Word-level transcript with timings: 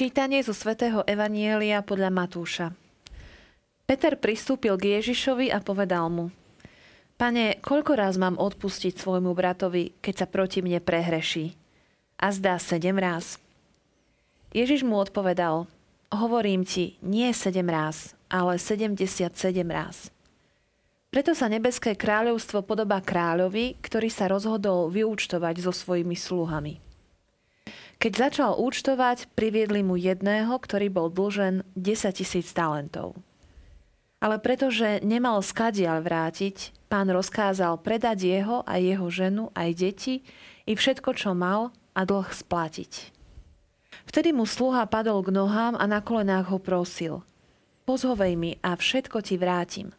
Čítanie 0.00 0.40
zo 0.40 0.56
svätého 0.56 1.04
Evanielia 1.04 1.84
podľa 1.84 2.08
Matúša. 2.08 2.72
Peter 3.84 4.16
pristúpil 4.16 4.80
k 4.80 4.96
Ježišovi 4.96 5.52
a 5.52 5.60
povedal 5.60 6.08
mu, 6.08 6.32
Pane, 7.20 7.60
koľko 7.60 8.00
raz 8.00 8.16
mám 8.16 8.40
odpustiť 8.40 8.96
svojmu 8.96 9.36
bratovi, 9.36 9.92
keď 10.00 10.24
sa 10.24 10.26
proti 10.32 10.64
mne 10.64 10.80
prehreší? 10.80 11.52
A 12.16 12.32
zdá 12.32 12.56
sedem 12.56 12.96
raz. 12.96 13.36
Ježiš 14.56 14.88
mu 14.88 14.96
odpovedal, 14.96 15.68
hovorím 16.08 16.64
ti, 16.64 16.96
nie 17.04 17.28
sedem 17.36 17.68
raz, 17.68 18.16
ale 18.32 18.56
77 18.56 19.36
raz. 19.68 20.08
Preto 21.12 21.36
sa 21.36 21.52
nebeské 21.52 21.92
kráľovstvo 21.92 22.64
podobá 22.64 23.04
kráľovi, 23.04 23.76
ktorý 23.84 24.08
sa 24.08 24.32
rozhodol 24.32 24.88
vyúčtovať 24.88 25.60
so 25.60 25.76
svojimi 25.76 26.16
sluhami. 26.16 26.89
Keď 28.00 28.12
začal 28.16 28.56
účtovať, 28.56 29.28
priviedli 29.36 29.84
mu 29.84 29.92
jedného, 29.92 30.56
ktorý 30.56 30.88
bol 30.88 31.12
dlžen 31.12 31.68
10 31.76 32.16
tisíc 32.16 32.48
talentov. 32.48 33.20
Ale 34.24 34.40
pretože 34.40 35.04
nemal 35.04 35.44
skadiaľ 35.44 36.00
vrátiť, 36.00 36.72
pán 36.88 37.12
rozkázal 37.12 37.76
predať 37.84 38.24
jeho 38.24 38.64
a 38.64 38.80
jeho 38.80 39.04
ženu 39.12 39.52
aj 39.52 39.68
deti 39.76 40.24
i 40.64 40.72
všetko, 40.72 41.12
čo 41.12 41.36
mal 41.36 41.76
a 41.92 42.00
dlh 42.08 42.24
splatiť. 42.24 43.12
Vtedy 44.08 44.32
mu 44.32 44.48
sluha 44.48 44.88
padol 44.88 45.20
k 45.20 45.36
nohám 45.36 45.76
a 45.76 45.84
na 45.84 46.00
kolenách 46.00 46.56
ho 46.56 46.58
prosil. 46.58 47.20
Pozhovej 47.84 48.32
mi 48.32 48.56
a 48.64 48.80
všetko 48.80 49.20
ti 49.20 49.36
vrátim. 49.36 49.92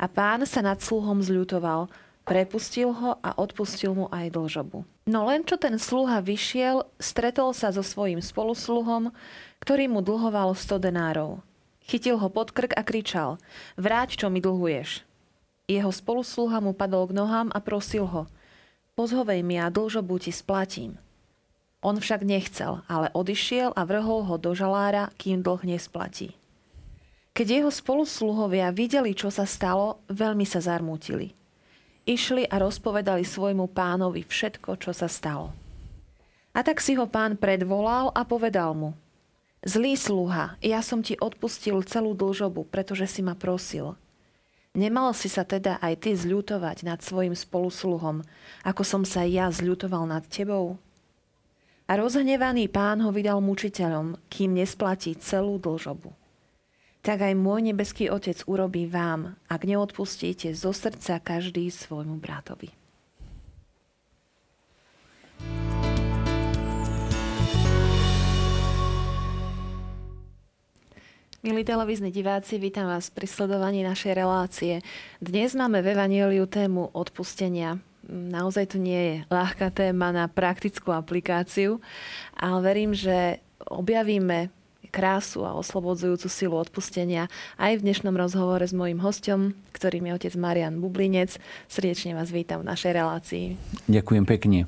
A 0.00 0.08
pán 0.08 0.48
sa 0.48 0.64
nad 0.64 0.80
sluhom 0.80 1.20
zľutoval, 1.20 1.92
prepustil 2.30 2.94
ho 2.94 3.18
a 3.18 3.34
odpustil 3.34 3.90
mu 3.90 4.06
aj 4.14 4.30
dlžobu. 4.30 4.86
No 5.10 5.26
len 5.26 5.42
čo 5.42 5.58
ten 5.58 5.74
sluha 5.82 6.22
vyšiel, 6.22 6.86
stretol 7.02 7.50
sa 7.50 7.74
so 7.74 7.82
svojím 7.82 8.22
spolusluhom, 8.22 9.10
ktorý 9.58 9.90
mu 9.90 9.98
dlhoval 9.98 10.54
100 10.54 10.78
denárov. 10.78 11.42
Chytil 11.82 12.22
ho 12.22 12.30
pod 12.30 12.54
krk 12.54 12.78
a 12.78 12.86
kričal, 12.86 13.42
vráť, 13.74 14.14
čo 14.14 14.30
mi 14.30 14.38
dlhuješ. 14.38 15.02
Jeho 15.66 15.90
spolusluha 15.90 16.62
mu 16.62 16.70
padol 16.70 17.10
k 17.10 17.18
nohám 17.18 17.50
a 17.50 17.58
prosil 17.58 18.06
ho, 18.06 18.30
pozhovej 18.94 19.42
mi 19.42 19.58
a 19.58 19.66
dlžobu 19.66 20.22
ti 20.22 20.30
splatím. 20.30 21.02
On 21.82 21.98
však 21.98 22.22
nechcel, 22.22 22.86
ale 22.86 23.10
odišiel 23.10 23.74
a 23.74 23.82
vrhol 23.82 24.22
ho 24.30 24.38
do 24.38 24.54
žalára, 24.54 25.10
kým 25.18 25.42
dlh 25.42 25.66
nesplatí. 25.66 26.38
Keď 27.34 27.46
jeho 27.58 27.70
spolusluhovia 27.74 28.70
videli, 28.70 29.18
čo 29.18 29.34
sa 29.34 29.42
stalo, 29.42 30.06
veľmi 30.06 30.46
sa 30.46 30.62
zarmútili 30.62 31.39
išli 32.10 32.42
a 32.50 32.58
rozpovedali 32.58 33.22
svojmu 33.22 33.70
pánovi 33.70 34.26
všetko, 34.26 34.74
čo 34.82 34.90
sa 34.90 35.06
stalo. 35.06 35.54
A 36.50 36.66
tak 36.66 36.82
si 36.82 36.98
ho 36.98 37.06
pán 37.06 37.38
predvolal 37.38 38.10
a 38.10 38.26
povedal 38.26 38.74
mu, 38.74 38.90
Zlý 39.60 39.94
sluha, 39.94 40.56
ja 40.64 40.80
som 40.80 41.04
ti 41.04 41.20
odpustil 41.20 41.84
celú 41.84 42.16
dlžobu, 42.16 42.64
pretože 42.72 43.04
si 43.06 43.20
ma 43.20 43.36
prosil. 43.36 43.92
Nemal 44.72 45.12
si 45.12 45.28
sa 45.28 45.44
teda 45.44 45.76
aj 45.84 46.08
ty 46.08 46.16
zľutovať 46.16 46.88
nad 46.88 47.04
svojim 47.04 47.36
spolusluhom, 47.36 48.24
ako 48.64 48.82
som 48.82 49.02
sa 49.04 49.22
ja 49.28 49.52
zľutoval 49.52 50.08
nad 50.08 50.24
tebou? 50.32 50.80
A 51.90 51.92
rozhnevaný 51.98 52.72
pán 52.72 53.04
ho 53.04 53.12
vydal 53.12 53.44
mučiteľom, 53.44 54.16
kým 54.32 54.56
nesplatí 54.56 55.12
celú 55.20 55.60
dlžobu 55.60 56.19
tak 57.00 57.24
aj 57.24 57.32
môj 57.32 57.72
nebeský 57.72 58.12
Otec 58.12 58.44
urobí 58.44 58.84
vám, 58.84 59.40
ak 59.48 59.64
neodpustíte 59.64 60.52
zo 60.52 60.76
srdca 60.76 61.16
každý 61.20 61.72
svojmu 61.72 62.20
bratovi. 62.20 62.68
Milí 71.40 71.64
televízni 71.64 72.12
diváci, 72.12 72.60
vítam 72.60 72.84
vás 72.84 73.08
pri 73.08 73.24
sledovaní 73.24 73.80
našej 73.80 74.12
relácie. 74.12 74.84
Dnes 75.24 75.56
máme 75.56 75.80
v 75.80 75.96
Evangeliu 75.96 76.44
tému 76.44 76.92
odpustenia. 76.92 77.80
Naozaj 78.12 78.76
to 78.76 78.78
nie 78.80 79.00
je 79.00 79.16
ľahká 79.32 79.72
téma 79.72 80.12
na 80.12 80.28
praktickú 80.28 80.92
aplikáciu, 80.92 81.80
ale 82.36 82.58
verím, 82.60 82.92
že 82.92 83.40
objavíme 83.72 84.52
krásu 84.90 85.46
a 85.46 85.54
oslobodzujúcu 85.56 86.28
silu 86.28 86.58
odpustenia 86.58 87.30
aj 87.56 87.80
v 87.80 87.84
dnešnom 87.86 88.12
rozhovore 88.18 88.66
s 88.66 88.74
mojím 88.74 89.00
hostom, 89.00 89.54
ktorým 89.72 90.10
je 90.10 90.12
otec 90.20 90.34
Marian 90.36 90.82
Bublinec. 90.82 91.38
Srdečne 91.70 92.18
vás 92.18 92.28
vítam 92.34 92.66
v 92.66 92.68
našej 92.68 92.92
relácii. 92.92 93.46
Ďakujem 93.86 94.26
pekne 94.26 94.66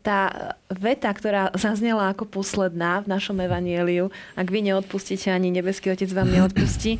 tá 0.00 0.56
veta, 0.72 1.12
ktorá 1.12 1.52
zaznela 1.52 2.12
ako 2.12 2.24
posledná 2.24 3.04
v 3.04 3.10
našom 3.12 3.36
evanieliu, 3.36 4.08
ak 4.32 4.48
vy 4.48 4.64
neodpustíte, 4.64 5.28
ani 5.28 5.52
nebeský 5.52 5.92
otec 5.92 6.08
vám 6.10 6.32
neodpustí, 6.32 6.96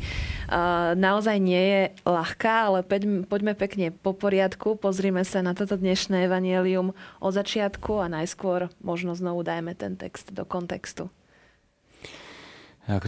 naozaj 1.09 1.37
nie 1.41 1.61
je 1.61 1.81
ľahká, 2.05 2.69
ale 2.71 2.79
poďme 3.25 3.57
pekne 3.57 3.89
po 3.89 4.13
poriadku, 4.13 4.77
pozrime 4.77 5.25
sa 5.25 5.41
na 5.41 5.57
toto 5.57 5.75
dnešné 5.77 6.29
evanielium 6.29 6.93
od 7.17 7.31
začiatku 7.33 7.99
a 7.99 8.07
najskôr 8.07 8.69
možno 8.85 9.17
znovu 9.17 9.41
dajme 9.41 9.73
ten 9.73 9.97
text 9.97 10.29
do 10.31 10.45
kontextu. 10.45 11.09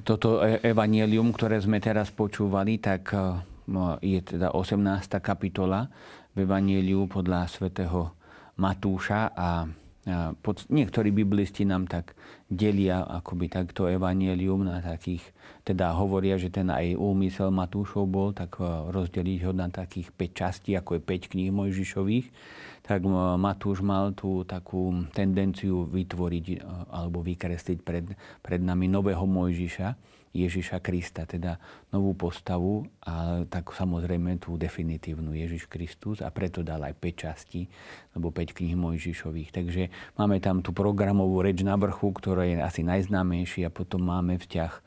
Toto 0.06 0.46
e- 0.46 0.62
evanielium, 0.62 1.34
ktoré 1.34 1.58
sme 1.58 1.82
teraz 1.82 2.14
počúvali, 2.14 2.78
tak 2.78 3.10
e, 3.14 3.42
je 4.06 4.20
teda 4.22 4.54
18. 4.54 5.18
kapitola 5.18 5.90
v 6.38 6.46
evanieliu 6.46 7.10
podľa 7.10 7.50
svätého 7.50 8.14
Matúša 8.54 9.34
a 9.34 9.66
pod, 10.44 10.68
niektorí 10.68 11.16
biblisti 11.16 11.64
nám 11.64 11.88
tak 11.88 12.12
delia 12.52 13.08
akoby 13.08 13.47
takto 13.47 13.88
evanielium 13.88 14.68
na 14.68 14.84
takých, 14.84 15.24
teda 15.64 15.96
hovoria, 15.96 16.36
že 16.36 16.52
ten 16.52 16.68
aj 16.68 17.00
úmysel 17.00 17.56
Matúšov 17.56 18.03
bol, 18.12 18.36
tak 18.36 18.59
e, 18.59 18.68
rozdeliť 18.92 19.40
ho 19.47 19.52
na 19.56 19.72
takých 19.72 20.12
5 20.12 20.36
častí, 20.36 20.72
ako 20.75 21.00
je 21.00 21.02
5 21.08 21.31
kníh 21.31 21.52
Mojžišových. 21.56 22.28
Tak 22.84 23.08
Matúš 23.40 23.80
mal 23.80 24.12
tú 24.12 24.44
takú 24.44 25.08
tendenciu 25.16 25.88
vytvoriť 25.88 26.46
e, 26.52 26.56
alebo 26.92 27.24
vykresliť 27.24 27.80
pred, 27.80 28.06
pred 28.44 28.59
nami 28.59 28.92
nového 28.92 29.24
Mojžiša, 29.24 29.88
Ježiša 30.34 30.82
Krista, 30.82 31.30
teda 31.30 31.62
novú 31.94 32.18
postavu 32.18 32.90
a 33.06 33.46
tak 33.46 33.70
samozrejme 33.70 34.42
tú 34.42 34.58
definitívnu 34.58 35.38
Ježiš 35.38 35.70
Kristus 35.70 36.26
a 36.26 36.34
preto 36.34 36.66
dal 36.66 36.82
aj 36.82 36.98
5 36.98 37.24
častí, 37.30 37.70
alebo 38.18 38.34
5 38.34 38.58
kníh 38.58 38.74
Mojžišových. 38.74 39.54
Takže 39.54 39.84
máme 40.18 40.42
tam 40.42 40.66
tú 40.66 40.74
programovú 40.74 41.46
reč 41.46 41.62
na 41.62 41.78
vrchu, 41.78 42.10
ktorá 42.10 42.50
je 42.50 42.58
asi 42.58 42.82
najznámejší 42.82 43.70
a 43.70 43.72
potom 43.72 44.10
máme 44.10 44.42
vzťah 44.42 44.72
e, 44.74 44.82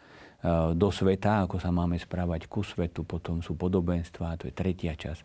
do 0.75 0.91
sveta, 0.91 1.47
ako 1.47 1.63
sa 1.63 1.71
máme 1.71 1.95
správať 1.95 2.51
ku 2.51 2.67
svetu, 2.67 3.07
potom 3.07 3.39
sú 3.39 3.55
podobenstva, 3.55 4.43
to 4.43 4.51
je 4.51 4.55
tretia 4.55 4.99
časť. 4.99 5.23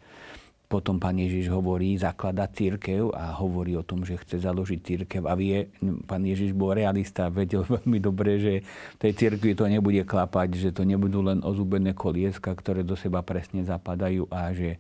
Potom 0.71 0.95
pán 1.03 1.19
Ježiš 1.19 1.51
hovorí, 1.51 1.99
zaklada 1.99 2.47
církev 2.47 3.11
a 3.11 3.35
hovorí 3.35 3.75
o 3.75 3.83
tom, 3.83 4.07
že 4.07 4.15
chce 4.15 4.39
založiť 4.47 4.79
církev 4.79 5.27
a 5.27 5.35
vie, 5.35 5.67
pán 6.07 6.23
Ježiš 6.23 6.55
bol 6.55 6.71
realista, 6.71 7.27
vedel 7.27 7.67
veľmi 7.75 7.99
dobre, 7.99 8.39
že 8.39 8.53
tej 8.95 9.11
církvi 9.19 9.51
to 9.51 9.67
nebude 9.67 10.07
klapať, 10.07 10.55
že 10.55 10.69
to 10.71 10.87
nebudú 10.87 11.19
len 11.27 11.43
ozúbené 11.43 11.91
kolieska, 11.91 12.55
ktoré 12.55 12.87
do 12.87 12.95
seba 12.95 13.19
presne 13.19 13.67
zapadajú 13.67 14.31
a 14.31 14.55
že 14.55 14.79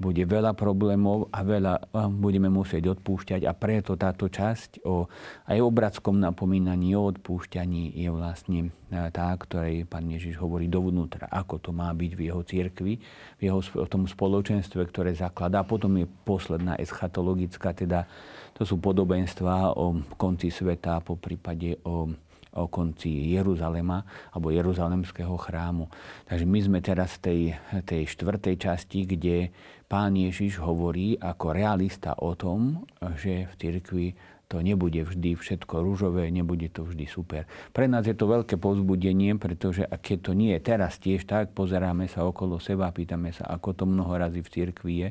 bude 0.00 0.24
veľa 0.24 0.56
problémov 0.56 1.28
a 1.28 1.44
veľa 1.44 1.92
budeme 2.16 2.48
musieť 2.48 2.96
odpúšťať 2.96 3.44
a 3.44 3.52
preto 3.52 4.00
táto 4.00 4.32
časť 4.32 4.80
o 4.88 5.04
aj 5.44 5.58
o 5.60 5.68
bratskom 5.68 6.16
napomínaní, 6.16 6.96
o 6.96 7.04
odpúšťaní 7.12 8.00
je 8.00 8.08
vlastne 8.08 8.72
e, 8.88 8.96
tá, 9.12 9.28
ktorej 9.36 9.84
pán 9.84 10.08
Ježiš 10.08 10.40
hovorí 10.40 10.72
dovnútra, 10.72 11.28
ako 11.28 11.60
to 11.60 11.70
má 11.76 11.92
byť 11.92 12.12
v 12.16 12.20
jeho 12.32 12.40
cirkvi, 12.40 12.94
v 13.36 13.40
jeho 13.44 13.60
v 13.60 13.88
tom 13.92 14.08
spoločenstve, 14.08 14.80
ktoré 14.88 15.12
zakladá. 15.12 15.60
Potom 15.68 16.00
je 16.00 16.08
posledná 16.24 16.80
eschatologická, 16.80 17.76
teda 17.76 18.08
to 18.56 18.64
sú 18.64 18.80
podobenstvá 18.80 19.76
o 19.76 20.00
konci 20.16 20.48
sveta, 20.48 21.04
po 21.04 21.20
prípade 21.20 21.76
o 21.84 22.08
o 22.54 22.66
konci 22.66 23.30
Jeruzalema 23.30 24.02
alebo 24.34 24.50
Jeruzalemského 24.50 25.34
chrámu. 25.38 25.86
Takže 26.26 26.46
my 26.46 26.58
sme 26.58 26.78
teraz 26.82 27.18
v 27.18 27.22
tej, 27.22 27.40
tej 27.86 28.02
štvrtej 28.10 28.54
časti, 28.58 29.06
kde 29.06 29.54
pán 29.90 30.14
Ježiš 30.14 30.62
hovorí 30.62 31.18
ako 31.18 31.50
realista 31.50 32.14
o 32.22 32.38
tom, 32.38 32.86
že 33.18 33.50
v 33.50 33.54
cirkvi 33.58 34.06
to 34.50 34.62
nebude 34.62 35.02
vždy 35.02 35.34
všetko 35.34 35.82
rúžové, 35.82 36.30
nebude 36.30 36.70
to 36.70 36.86
vždy 36.86 37.06
super. 37.06 37.46
Pre 37.70 37.86
nás 37.90 38.06
je 38.06 38.14
to 38.14 38.26
veľké 38.26 38.58
povzbudenie, 38.58 39.34
pretože 39.38 39.82
ak 39.86 39.98
keď 39.98 40.18
to 40.30 40.32
nie 40.34 40.50
je 40.54 40.60
teraz 40.62 40.98
tiež 40.98 41.26
tak, 41.26 41.54
pozeráme 41.54 42.06
sa 42.06 42.26
okolo 42.26 42.62
seba, 42.62 42.90
pýtame 42.90 43.30
sa, 43.30 43.46
ako 43.50 43.74
to 43.74 43.84
mnoho 43.86 44.10
razy 44.14 44.42
v 44.42 44.50
cirkvi 44.50 44.94
je. 45.06 45.08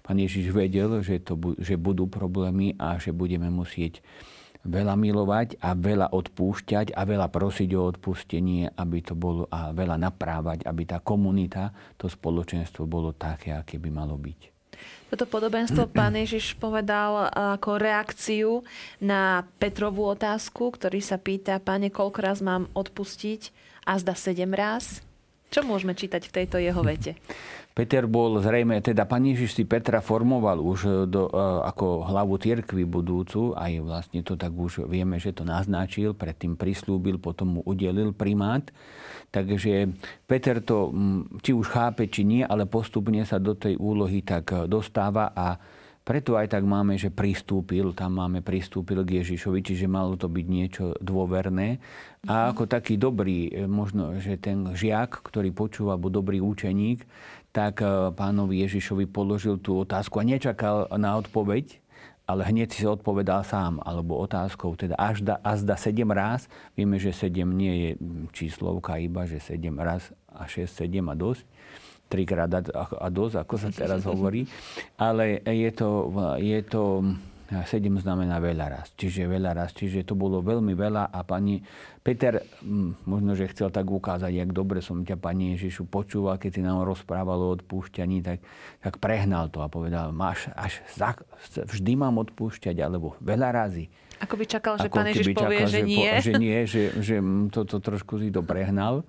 Pán 0.00 0.16
Ježiš 0.16 0.48
vedel, 0.52 1.00
že, 1.04 1.20
to, 1.20 1.36
že 1.60 1.76
budú 1.76 2.08
problémy 2.08 2.76
a 2.80 2.96
že 2.96 3.12
budeme 3.12 3.52
musieť 3.52 4.00
veľa 4.64 4.94
milovať 4.96 5.56
a 5.64 5.72
veľa 5.72 6.12
odpúšťať 6.12 6.92
a 6.92 7.02
veľa 7.08 7.32
prosiť 7.32 7.70
o 7.76 7.88
odpustenie, 7.88 8.68
aby 8.76 8.98
to 9.00 9.16
bolo 9.16 9.48
a 9.48 9.72
veľa 9.72 9.96
naprávať, 9.96 10.68
aby 10.68 10.82
tá 10.84 11.00
komunita, 11.00 11.72
to 11.96 12.06
spoločenstvo 12.08 12.84
bolo 12.84 13.16
také, 13.16 13.56
aké 13.56 13.80
by 13.80 13.88
malo 13.88 14.20
byť. 14.20 14.40
Toto 15.10 15.24
podobenstvo 15.26 15.88
pán 15.96 16.14
Ježiš 16.16 16.54
povedal 16.60 17.32
ako 17.32 17.80
reakciu 17.80 18.50
na 19.00 19.48
Petrovú 19.56 20.06
otázku, 20.06 20.70
ktorý 20.76 21.00
sa 21.00 21.16
pýta, 21.16 21.58
pane, 21.58 21.88
koľko 21.88 22.18
raz 22.20 22.38
mám 22.44 22.68
odpustiť? 22.76 23.72
A 23.88 23.96
zda 23.96 24.12
sedem 24.12 24.52
raz? 24.52 25.00
Čo 25.50 25.66
môžeme 25.66 25.98
čítať 25.98 26.30
v 26.30 26.34
tejto 26.36 26.62
jeho 26.62 26.78
vete? 26.84 27.18
Peter 27.80 28.04
bol 28.04 28.36
zrejme, 28.44 28.84
teda 28.84 29.08
pán 29.08 29.24
Ježiš 29.24 29.56
si 29.56 29.64
Petra 29.64 30.04
formoval 30.04 30.60
už 30.60 31.08
do, 31.08 31.32
e, 31.32 31.64
ako 31.64 32.12
hlavu 32.12 32.36
cirkvi 32.36 32.84
budúcu, 32.84 33.56
aj 33.56 33.72
vlastne 33.80 34.20
to 34.20 34.36
tak 34.36 34.52
už 34.52 34.84
vieme, 34.84 35.16
že 35.16 35.32
to 35.32 35.48
naznačil, 35.48 36.12
predtým 36.12 36.60
prislúbil, 36.60 37.16
potom 37.16 37.56
mu 37.56 37.60
udelil 37.64 38.12
primát. 38.12 38.68
Takže 39.32 39.96
Peter 40.28 40.60
to, 40.60 40.92
či 41.40 41.56
už 41.56 41.72
chápe, 41.72 42.04
či 42.12 42.28
nie, 42.28 42.44
ale 42.44 42.68
postupne 42.68 43.24
sa 43.24 43.40
do 43.40 43.56
tej 43.56 43.80
úlohy 43.80 44.20
tak 44.20 44.52
e, 44.52 44.68
dostáva 44.68 45.32
a 45.32 45.56
preto 46.00 46.34
aj 46.34 46.52
tak 46.56 46.64
máme, 46.64 46.96
že 46.96 47.12
pristúpil, 47.12 47.92
tam 47.92 48.18
máme 48.18 48.40
pristúpil 48.40 49.04
k 49.04 49.20
Ježišovi, 49.22 49.60
čiže 49.62 49.86
malo 49.86 50.16
to 50.16 50.26
byť 50.26 50.46
niečo 50.48 50.84
dôverné. 50.98 51.76
A 52.26 52.50
ako 52.50 52.68
taký 52.68 53.00
dobrý, 53.00 53.48
e, 53.48 53.64
možno, 53.64 54.20
že 54.20 54.36
ten 54.36 54.68
žiak, 54.76 55.24
ktorý 55.24 55.52
počúva, 55.52 55.96
alebo 55.96 56.12
dobrý 56.12 56.40
učeník, 56.40 57.04
tak 57.50 57.82
e, 57.82 58.14
pánovi 58.14 58.62
Ježišovi 58.66 59.10
položil 59.10 59.58
tú 59.58 59.82
otázku 59.82 60.22
a 60.22 60.26
nečakal 60.26 60.86
na 60.94 61.18
odpoveď, 61.18 61.82
ale 62.30 62.46
hneď 62.46 62.70
si 62.70 62.86
odpovedal 62.86 63.42
sám, 63.42 63.82
alebo 63.82 64.22
otázkou, 64.22 64.78
teda 64.78 64.94
až 64.94 65.26
da, 65.26 65.34
až 65.42 65.66
da 65.66 65.74
7 65.74 66.06
raz. 66.14 66.46
Vieme, 66.78 67.02
že 67.02 67.10
7 67.10 67.42
nie 67.50 67.74
je 67.74 67.90
číslovka 68.30 69.02
iba, 69.02 69.26
že 69.26 69.42
7 69.42 69.74
raz 69.74 70.14
a 70.30 70.46
6, 70.46 70.70
7 70.86 71.10
a 71.10 71.14
dosť. 71.18 71.42
Trikrát 72.10 72.50
a 72.74 73.06
dosť, 73.06 73.34
ako 73.38 73.54
sa 73.54 73.70
teraz 73.70 74.02
hovorí. 74.02 74.46
Ale 74.98 75.42
je 75.46 75.70
to, 75.74 76.10
je 76.38 76.58
to 76.66 76.82
7 77.50 77.66
znamená 77.98 78.38
veľa 78.38 78.66
raz, 78.70 78.86
čiže 78.94 79.26
veľa 79.26 79.50
raz, 79.58 79.74
čiže 79.74 80.06
to 80.06 80.14
bolo 80.14 80.38
veľmi 80.38 80.70
veľa 80.78 81.10
a 81.10 81.20
pani 81.26 81.58
Peter, 82.00 82.40
možno, 83.04 83.36
že 83.36 83.52
chcel 83.52 83.68
tak 83.68 83.84
ukázať, 83.84 84.32
jak 84.32 84.50
dobre 84.56 84.80
som 84.80 85.04
ťa, 85.04 85.20
pani 85.20 85.52
Ježišu, 85.52 85.84
počúval, 85.84 86.40
keď 86.40 86.50
si 86.56 86.60
nám 86.64 86.80
rozprával 86.88 87.36
o 87.36 87.52
odpúšťaní, 87.52 88.24
tak, 88.24 88.40
tak 88.80 88.96
prehnal 88.96 89.52
to 89.52 89.60
a 89.60 89.68
povedal, 89.68 90.08
máš 90.08 90.48
až 90.56 90.80
za, 90.96 91.12
vždy 91.60 91.92
mám 92.00 92.16
odpúšťať, 92.16 92.76
alebo 92.80 93.20
veľa 93.20 93.52
razy. 93.52 93.92
Ako 94.20 94.36
by 94.36 94.44
čakal, 94.44 94.76
že 94.76 94.92
pán 94.92 95.08
Ježiš 95.08 95.32
povie, 95.32 95.64
čakal, 95.64 95.72
že, 95.72 95.80
že 95.80 95.80
nie. 95.84 96.08
Po, 96.08 96.20
že 96.20 96.32
nie, 96.36 96.58
že, 96.68 96.82
že 97.00 97.16
toto 97.48 97.80
trošku 97.80 98.20
si 98.20 98.28
to 98.28 98.44
prehnal. 98.44 99.04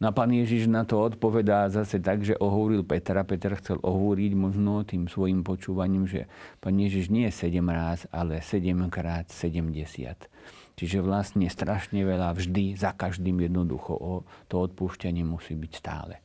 No 0.00 0.04
a 0.08 0.12
pán 0.16 0.32
Ježiš 0.32 0.68
na 0.68 0.88
to 0.88 0.96
odpovedá 0.96 1.68
zase 1.68 2.00
tak, 2.00 2.24
že 2.24 2.36
ohúril 2.40 2.80
Petra. 2.80 3.24
Peter 3.24 3.52
chcel 3.60 3.76
ohúriť 3.84 4.32
možno 4.32 4.80
tým 4.84 5.12
svojim 5.12 5.44
počúvaním, 5.44 6.08
že 6.08 6.24
pán 6.60 6.76
Ježiš 6.76 7.12
nie 7.12 7.28
je 7.28 7.52
7 7.52 7.64
ráz, 7.68 8.08
ale 8.08 8.40
7 8.40 8.76
krát 8.88 9.28
70. 9.28 10.35
Čiže 10.76 11.00
vlastne 11.00 11.48
strašne 11.48 12.04
veľa 12.04 12.36
vždy, 12.36 12.76
za 12.76 12.92
každým 12.92 13.48
jednoducho 13.48 14.22
to 14.46 14.54
odpúšťanie 14.60 15.24
musí 15.24 15.56
byť 15.56 15.72
stále. 15.72 16.20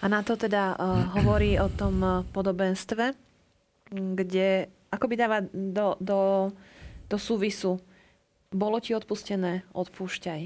A 0.00 0.04
na 0.12 0.20
to 0.20 0.36
teda 0.36 0.76
uh, 0.76 1.16
hovorí 1.16 1.56
o 1.56 1.72
tom 1.72 1.96
uh, 2.04 2.20
podobenstve, 2.28 3.16
kde 3.88 4.68
akoby 4.92 5.14
dáva 5.16 5.40
do, 5.48 5.96
do 5.96 6.18
do 7.10 7.18
súvisu. 7.18 7.82
Bolo 8.54 8.78
ti 8.78 8.94
odpustené, 8.94 9.66
odpúšťaj. 9.74 10.40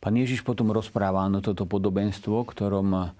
Pán 0.00 0.14
Ježiš 0.16 0.44
potom 0.44 0.68
rozpráva 0.72 1.24
no 1.28 1.40
toto 1.40 1.64
podobenstvo, 1.64 2.44
ktorom, 2.44 3.12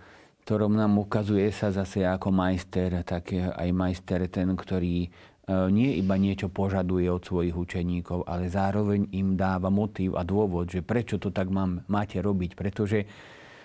ktorom 0.45 0.73
nám 0.77 1.01
ukazuje 1.01 1.49
sa 1.53 1.73
zase 1.73 2.05
ako 2.05 2.33
majster, 2.33 3.01
tak 3.05 3.33
aj 3.37 3.69
majster 3.73 4.29
ten, 4.29 4.53
ktorý 4.53 5.09
nie 5.51 5.99
iba 5.99 6.15
niečo 6.15 6.47
požaduje 6.47 7.11
od 7.11 7.27
svojich 7.27 7.57
učeníkov, 7.59 8.23
ale 8.31 8.47
zároveň 8.47 9.11
im 9.11 9.35
dáva 9.35 9.67
motív 9.67 10.15
a 10.15 10.23
dôvod, 10.23 10.71
že 10.71 10.87
prečo 10.87 11.19
to 11.19 11.35
tak 11.35 11.51
mám, 11.51 11.83
máte 11.91 12.23
robiť. 12.23 12.55
Pretože 12.55 12.99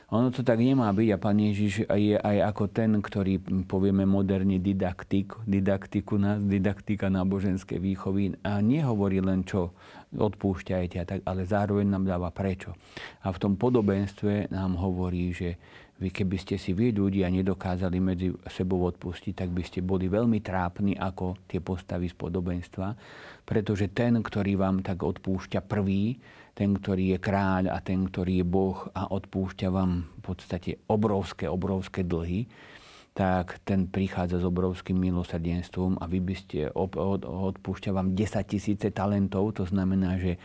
ono 0.06 0.30
to 0.30 0.46
tak 0.46 0.62
nemá 0.62 0.94
byť 0.94 1.10
a 1.14 1.18
pán 1.18 1.42
Ježiš 1.42 1.90
je 1.90 2.14
aj 2.14 2.38
ako 2.54 2.70
ten, 2.70 3.02
ktorý 3.02 3.42
povieme 3.66 4.06
moderne 4.06 4.62
didaktik, 4.62 5.34
didaktiku, 5.50 6.22
didaktika 6.46 7.10
náboženskej 7.10 7.82
výchovy 7.82 8.38
a 8.46 8.62
nehovorí 8.62 9.18
len 9.18 9.42
čo 9.42 9.74
odpúšťajte, 10.14 11.26
ale 11.26 11.42
zároveň 11.50 11.90
nám 11.90 12.06
dáva 12.06 12.30
prečo. 12.30 12.78
A 13.26 13.34
v 13.34 13.42
tom 13.42 13.58
podobenstve 13.58 14.54
nám 14.54 14.78
hovorí, 14.78 15.34
že 15.34 15.58
vy 15.96 16.12
keby 16.12 16.36
ste 16.36 16.56
si 16.60 16.76
vy 16.76 16.92
ľudia 16.92 17.32
nedokázali 17.32 17.98
medzi 18.04 18.28
sebou 18.52 18.84
odpustiť, 18.84 19.32
tak 19.32 19.50
by 19.56 19.64
ste 19.64 19.80
boli 19.80 20.12
veľmi 20.12 20.44
trápni 20.44 21.00
ako 21.00 21.40
tie 21.48 21.64
postavy 21.64 22.12
z 22.12 22.16
podobenstva, 22.20 22.88
pretože 23.48 23.88
ten, 23.96 24.20
ktorý 24.20 24.60
vám 24.60 24.84
tak 24.84 25.00
odpúšťa 25.08 25.64
prvý, 25.64 26.20
ten, 26.52 26.76
ktorý 26.76 27.16
je 27.16 27.20
kráľ 27.20 27.72
a 27.72 27.80
ten, 27.80 28.12
ktorý 28.12 28.44
je 28.44 28.46
Boh 28.48 28.80
a 28.92 29.08
odpúšťa 29.08 29.68
vám 29.72 30.04
v 30.04 30.22
podstate 30.24 30.72
obrovské, 30.92 31.48
obrovské 31.48 32.04
dlhy, 32.04 32.48
tak 33.16 33.64
ten 33.64 33.88
prichádza 33.88 34.44
s 34.44 34.46
obrovským 34.46 35.00
milosrdenstvom 35.00 36.04
a 36.04 36.06
vy 36.06 36.20
by 36.20 36.36
ste 36.36 36.60
odpúšťa 36.76 37.96
vám 37.96 38.12
10 38.12 38.44
tisíce 38.44 38.92
talentov, 38.92 39.56
to 39.56 39.64
znamená, 39.64 40.20
že 40.20 40.36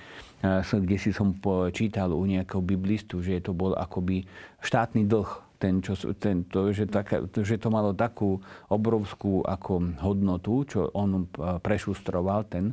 kde 0.70 0.96
si 0.96 1.10
som 1.10 1.34
čítal 1.74 2.14
u 2.14 2.22
nejakého 2.22 2.62
biblistu, 2.62 3.26
že 3.26 3.42
to 3.42 3.58
bol 3.58 3.74
akoby 3.74 4.22
štátny 4.62 5.02
dlh, 5.02 5.30
ten, 5.58 5.82
čo, 5.82 5.98
ten, 6.14 6.46
to, 6.46 6.70
že, 6.70 6.86
taká, 6.86 7.26
že 7.26 7.58
to 7.58 7.74
malo 7.74 7.90
takú 7.90 8.38
obrovskú 8.70 9.42
ako 9.42 10.00
hodnotu, 10.00 10.64
čo 10.64 10.94
on 10.94 11.26
prešustroval, 11.60 12.46
ten, 12.46 12.72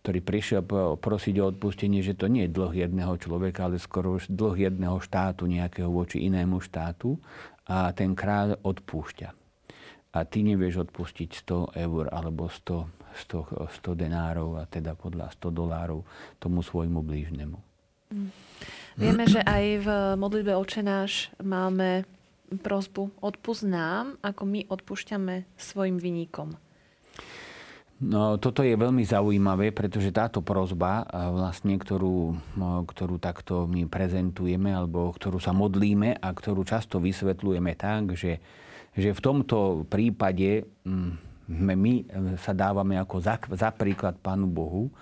ktorý 0.00 0.22
prišiel 0.22 0.62
prosiť 0.96 1.34
o 1.42 1.50
odpustenie, 1.50 1.98
že 1.98 2.16
to 2.16 2.30
nie 2.30 2.48
je 2.48 2.54
dlh 2.56 2.88
jedného 2.88 3.14
človeka, 3.20 3.68
ale 3.68 3.82
skoro 3.82 4.22
dlh 4.22 4.70
jedného 4.70 4.96
štátu, 5.02 5.50
nejakého 5.50 5.90
voči 5.92 6.24
inému 6.24 6.62
štátu. 6.62 7.20
A 7.66 7.90
ten 7.92 8.14
kráľ 8.14 8.62
odpúšťa. 8.62 9.28
A 10.16 10.18
ty 10.24 10.40
nevieš 10.46 10.88
odpustiť 10.88 11.44
100 11.44 11.76
eur 11.76 12.04
alebo 12.08 12.48
100, 12.48 12.88
100, 13.26 13.68
100 13.84 14.00
denárov, 14.00 14.56
a 14.56 14.64
teda 14.64 14.96
podľa 14.96 15.34
100 15.34 15.52
dolárov 15.52 16.06
tomu 16.40 16.64
svojmu 16.64 17.04
blížnemu. 17.04 17.58
Mm. 18.14 18.30
Vieme, 18.96 19.24
že 19.28 19.44
aj 19.44 19.64
v 19.84 19.88
modlitbe 20.16 20.56
očenáš 20.56 21.28
máme 21.42 22.08
prozbu 22.62 23.10
odpust 23.18 23.66
nám, 23.66 24.16
ako 24.22 24.42
my 24.46 24.60
odpúšťame 24.70 25.44
svojim 25.58 25.98
vynikom. 25.98 26.54
No, 27.96 28.36
toto 28.36 28.60
je 28.60 28.76
veľmi 28.76 29.08
zaujímavé, 29.08 29.72
pretože 29.72 30.12
táto 30.12 30.44
prozba, 30.44 31.08
vlastne, 31.08 31.80
ktorú, 31.80 32.36
ktorú 32.84 33.16
takto 33.16 33.64
my 33.64 33.88
prezentujeme, 33.88 34.68
alebo 34.68 35.08
ktorú 35.16 35.40
sa 35.40 35.56
modlíme 35.56 36.20
a 36.20 36.28
ktorú 36.28 36.60
často 36.68 37.00
vysvetľujeme 37.00 37.72
tak, 37.72 38.12
že, 38.12 38.36
že 38.92 39.16
v 39.16 39.20
tomto 39.24 39.88
prípade 39.88 40.68
mm, 40.84 41.12
my 41.72 41.94
sa 42.36 42.52
dávame 42.52 43.00
ako 43.00 43.16
za, 43.16 43.40
za 43.56 43.72
príklad 43.72 44.20
Pánu 44.20 44.44
Bohu, 44.44 44.92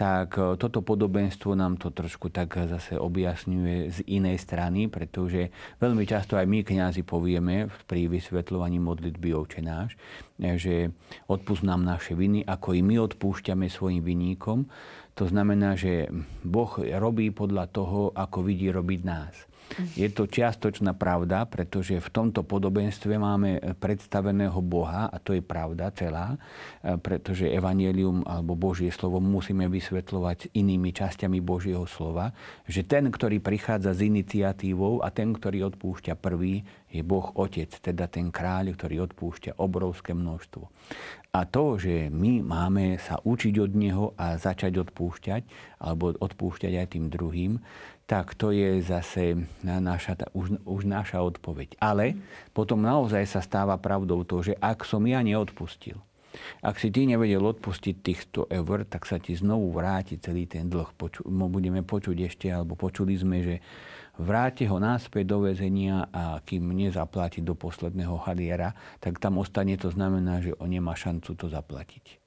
tak 0.00 0.40
e, 0.40 0.56
toto 0.56 0.80
podobenstvo 0.80 1.52
nám 1.52 1.76
to 1.76 1.92
trošku 1.92 2.32
tak 2.32 2.56
zase 2.56 2.96
objasňuje 2.96 3.92
z 3.92 3.98
inej 4.08 4.40
strany, 4.40 4.88
pretože 4.88 5.52
veľmi 5.76 6.08
často 6.08 6.40
aj 6.40 6.48
my 6.48 6.64
kňazi 6.64 7.04
povieme 7.04 7.68
pri 7.84 8.08
vysvetľovaní 8.08 8.80
modlitby 8.80 9.36
Očenáš, 9.36 10.00
e, 10.40 10.56
že 10.56 10.96
odpust 11.28 11.60
nám 11.68 11.84
naše 11.84 12.16
viny, 12.16 12.48
ako 12.48 12.72
i 12.72 12.80
my 12.80 12.96
odpúšťame 13.12 13.68
svojim 13.68 14.00
viníkom. 14.00 14.64
To 15.20 15.28
znamená, 15.28 15.76
že 15.76 16.08
Boh 16.48 16.80
robí 16.80 17.28
podľa 17.28 17.68
toho, 17.68 18.08
ako 18.16 18.40
vidí 18.40 18.72
robiť 18.72 19.00
nás. 19.04 19.49
Je 19.94 20.08
to 20.10 20.26
čiastočná 20.26 20.96
pravda, 20.98 21.46
pretože 21.46 21.98
v 22.02 22.08
tomto 22.10 22.42
podobenstve 22.42 23.14
máme 23.16 23.76
predstaveného 23.78 24.58
Boha 24.64 25.06
a 25.06 25.16
to 25.22 25.36
je 25.36 25.42
pravda 25.42 25.94
celá, 25.94 26.34
e, 26.82 26.98
pretože 26.98 27.46
Evangelium 27.46 28.26
alebo 28.26 28.58
Božie 28.58 28.90
slovo 28.90 29.22
musíme 29.22 29.70
vysvetľovať 29.70 30.54
inými 30.54 30.90
časťami 30.90 31.38
Božieho 31.38 31.86
slova, 31.86 32.34
že 32.66 32.82
ten, 32.82 33.06
ktorý 33.08 33.38
prichádza 33.38 33.94
s 33.94 34.00
iniciatívou 34.02 35.02
a 35.06 35.08
ten, 35.14 35.30
ktorý 35.34 35.70
odpúšťa 35.70 36.14
prvý, 36.18 36.66
je 36.90 37.06
Boh 37.06 37.30
Otec, 37.38 37.70
teda 37.70 38.10
ten 38.10 38.34
kráľ, 38.34 38.74
ktorý 38.74 39.06
odpúšťa 39.06 39.62
obrovské 39.62 40.10
množstvo. 40.10 40.66
A 41.30 41.46
to, 41.46 41.78
že 41.78 42.10
my 42.10 42.42
máme 42.42 42.98
sa 42.98 43.22
učiť 43.22 43.54
od 43.62 43.72
Neho 43.78 44.06
a 44.18 44.34
začať 44.34 44.82
odpúšťať, 44.82 45.42
alebo 45.78 46.10
odpúšťať 46.18 46.72
aj 46.74 46.86
tým 46.90 47.06
druhým, 47.06 47.62
tak 48.10 48.34
to 48.34 48.50
je 48.50 48.82
zase 48.82 49.38
naša, 49.62 50.18
už, 50.34 50.58
už 50.66 50.82
naša 50.82 51.22
odpoveď. 51.22 51.78
Ale 51.78 52.18
potom 52.50 52.82
naozaj 52.82 53.22
sa 53.30 53.38
stáva 53.38 53.78
pravdou 53.78 54.26
to, 54.26 54.42
že 54.42 54.58
ak 54.58 54.82
som 54.82 55.06
ja 55.06 55.22
neodpustil, 55.22 55.94
Ak 56.62 56.78
si 56.78 56.94
ty 56.94 57.10
nevedel 57.10 57.42
odpustiť 57.42 57.94
tých 58.02 58.20
100 58.30 58.54
eur, 58.62 58.78
tak 58.86 59.02
sa 59.06 59.18
ti 59.18 59.34
znovu 59.34 59.74
vráti 59.74 60.14
celý 60.18 60.46
ten 60.46 60.70
dlh. 60.70 60.94
Poču, 60.94 61.26
budeme 61.26 61.82
počuť 61.82 62.16
ešte, 62.22 62.46
alebo 62.50 62.78
počuli 62.78 63.18
sme, 63.18 63.42
že 63.42 63.54
vráte 64.14 64.62
ho 64.70 64.78
náspäť 64.78 65.26
do 65.26 65.50
väzenia 65.50 66.06
a 66.14 66.38
kým 66.38 66.70
nezaplatí 66.70 67.42
do 67.42 67.58
posledného 67.58 68.14
haliera, 68.26 68.78
tak 69.02 69.18
tam 69.18 69.42
ostane, 69.42 69.74
to 69.74 69.90
znamená, 69.90 70.38
že 70.38 70.54
on 70.62 70.70
nemá 70.70 70.94
šancu 70.94 71.34
to 71.34 71.50
zaplatiť. 71.50 72.22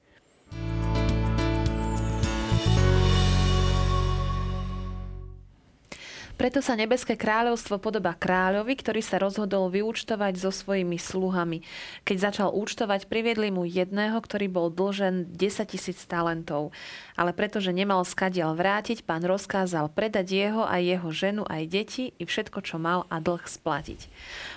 Preto 6.34 6.58
sa 6.58 6.74
nebeské 6.74 7.14
kráľovstvo 7.14 7.78
podoba 7.78 8.10
kráľovi, 8.18 8.74
ktorý 8.74 8.98
sa 9.06 9.22
rozhodol 9.22 9.70
vyúčtovať 9.70 10.34
so 10.34 10.50
svojimi 10.50 10.98
sluhami. 10.98 11.62
Keď 12.02 12.16
začal 12.18 12.48
účtovať, 12.50 13.06
priviedli 13.06 13.54
mu 13.54 13.62
jedného, 13.62 14.18
ktorý 14.18 14.50
bol 14.50 14.66
dlžen 14.66 15.30
10 15.30 15.70
tisíc 15.70 16.02
talentov. 16.02 16.74
Ale 17.14 17.30
pretože 17.30 17.70
nemal 17.70 18.02
skadial 18.02 18.58
vrátiť, 18.58 19.06
pán 19.06 19.22
rozkázal 19.22 19.94
predať 19.94 20.34
jeho 20.34 20.66
a 20.66 20.82
jeho 20.82 21.06
ženu 21.14 21.46
aj 21.46 21.62
deti 21.70 22.10
i 22.18 22.26
všetko, 22.26 22.66
čo 22.66 22.82
mal 22.82 23.06
a 23.14 23.22
dlh 23.22 23.46
splatiť. 23.46 24.10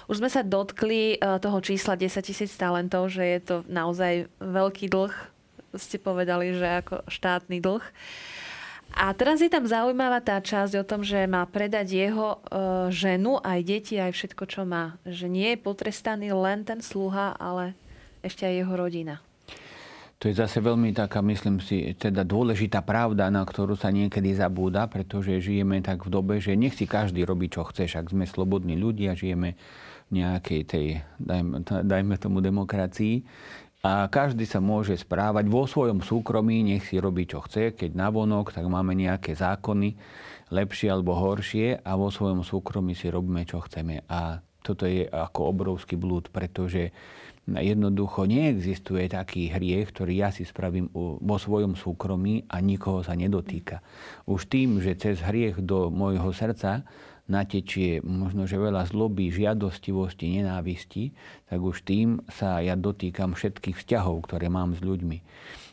Už 0.10 0.18
sme 0.18 0.34
sa 0.34 0.42
dotkli 0.42 1.22
e, 1.22 1.38
toho 1.38 1.62
čísla 1.62 1.94
10 1.94 2.26
tisíc 2.26 2.58
talentov, 2.58 3.14
že 3.14 3.22
je 3.22 3.40
to 3.46 3.56
naozaj 3.70 4.26
veľký 4.42 4.90
dlh. 4.90 5.14
Ste 5.78 6.02
povedali, 6.02 6.58
že 6.58 6.82
ako 6.82 7.06
štátny 7.06 7.62
dlh. 7.62 7.86
A 8.96 9.14
teraz 9.14 9.44
je 9.44 9.52
tam 9.52 9.68
zaujímavá 9.68 10.24
tá 10.24 10.40
časť 10.40 10.80
o 10.82 10.88
tom, 10.88 11.04
že 11.04 11.28
má 11.30 11.44
predať 11.46 11.94
jeho 11.94 12.28
e, 12.34 12.38
ženu, 12.90 13.38
aj 13.44 13.60
deti, 13.62 14.00
aj 14.00 14.16
všetko, 14.16 14.44
čo 14.48 14.62
má. 14.64 14.98
Že 15.04 15.28
nie 15.28 15.48
je 15.54 15.64
potrestaný 15.64 16.34
len 16.34 16.64
ten 16.64 16.82
sluha, 16.82 17.36
ale 17.38 17.78
ešte 18.26 18.48
aj 18.48 18.54
jeho 18.64 18.74
rodina. 18.74 19.22
To 20.18 20.26
je 20.26 20.34
zase 20.34 20.58
veľmi 20.66 20.98
taká, 20.98 21.22
myslím 21.22 21.62
si, 21.62 21.94
teda 21.94 22.26
dôležitá 22.26 22.82
pravda, 22.82 23.30
na 23.30 23.46
ktorú 23.46 23.78
sa 23.78 23.94
niekedy 23.94 24.34
zabúda, 24.34 24.90
pretože 24.90 25.46
žijeme 25.46 25.78
tak 25.86 26.10
v 26.10 26.10
dobe, 26.10 26.42
že 26.42 26.58
nech 26.58 26.74
si 26.74 26.90
každý 26.90 27.22
robí, 27.22 27.54
čo 27.54 27.62
chce, 27.70 27.86
ak 27.86 28.10
sme 28.10 28.26
slobodní 28.26 28.82
ľudia, 28.82 29.14
žijeme 29.14 29.54
v 30.10 30.12
nejakej 30.18 30.62
tej, 30.66 30.88
dajme, 31.22 31.62
dajme 31.62 32.16
tomu, 32.18 32.42
demokracii 32.42 33.22
a 33.86 34.10
každý 34.10 34.50
sa 34.50 34.58
môže 34.58 34.98
správať 34.98 35.46
vo 35.46 35.70
svojom 35.70 36.02
súkromí, 36.02 36.66
nech 36.66 36.90
si 36.90 36.98
robí 36.98 37.30
čo 37.30 37.46
chce, 37.46 37.78
keď 37.78 37.94
navonok, 37.94 38.50
tak 38.50 38.66
máme 38.66 38.98
nejaké 38.98 39.38
zákony, 39.38 39.94
lepšie 40.50 40.90
alebo 40.90 41.14
horšie 41.14 41.86
a 41.86 41.92
vo 41.94 42.10
svojom 42.10 42.42
súkromí 42.42 42.98
si 42.98 43.12
robíme 43.14 43.46
čo 43.46 43.62
chceme. 43.62 44.02
A 44.10 44.42
toto 44.66 44.90
je 44.90 45.06
ako 45.06 45.54
obrovský 45.54 45.96
blúd, 45.96 46.34
pretože 46.34 46.92
jednoducho 47.48 48.28
neexistuje 48.28 49.08
taký 49.08 49.48
hriech, 49.48 49.96
ktorý 49.96 50.14
ja 50.20 50.30
si 50.36 50.44
spravím 50.44 50.92
vo 50.98 51.38
svojom 51.40 51.80
súkromí 51.80 52.44
a 52.52 52.60
nikoho 52.60 53.06
sa 53.06 53.16
nedotýka. 53.16 53.80
Už 54.28 54.52
tým, 54.52 54.84
že 54.84 55.00
cez 55.00 55.24
hriech 55.24 55.64
do 55.64 55.88
môjho 55.88 56.28
srdca 56.36 56.84
natečie 57.28 58.00
možno, 58.04 58.48
že 58.48 58.56
veľa 58.60 58.88
zloby, 58.88 59.32
žiadostivosti, 59.32 60.40
nenávisti, 60.40 61.12
tak 61.52 61.60
už 61.60 61.84
tým 61.84 62.24
sa 62.32 62.64
ja 62.64 62.80
dotýkam 62.80 63.36
všetkých 63.36 63.76
vzťahov, 63.84 64.28
ktoré 64.28 64.48
mám 64.48 64.76
s 64.76 64.82
ľuďmi. 64.82 65.20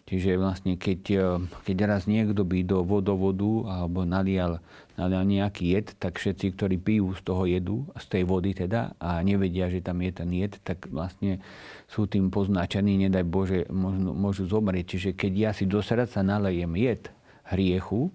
Čiže 0.04 0.37
vlastne 0.37 0.76
keď, 0.76 1.00
e, 1.16 1.20
keď 1.64 1.76
raz 1.88 2.04
niekto 2.04 2.44
by 2.44 2.61
do 2.61 2.84
vodovodu 2.84 3.80
alebo 3.80 4.04
nalial, 4.04 4.61
nalial 5.00 5.25
nejaký 5.25 5.73
jed, 5.73 5.96
tak 5.96 6.20
všetci, 6.20 6.52
ktorí 6.52 6.76
pijú 6.76 7.16
z 7.16 7.20
toho 7.25 7.49
jedu, 7.49 7.88
z 7.96 8.06
tej 8.12 8.23
vody 8.28 8.52
teda, 8.52 8.92
a 9.00 9.25
nevedia, 9.25 9.73
že 9.73 9.80
tam 9.80 10.04
je 10.04 10.12
ten 10.12 10.28
jed, 10.28 10.61
tak 10.61 10.92
vlastne 10.92 11.40
sú 11.88 12.04
tým 12.04 12.28
poznačení, 12.28 13.00
nedaj 13.00 13.25
Bože, 13.25 13.64
možno, 13.73 14.12
môžu 14.12 14.44
zomrieť. 14.44 14.92
Čiže 14.92 15.11
keď 15.16 15.32
ja 15.32 15.50
si 15.56 15.64
do 15.64 15.80
srdca 15.80 16.20
nalejem 16.20 16.76
jed 16.76 17.08
hriechu, 17.49 18.12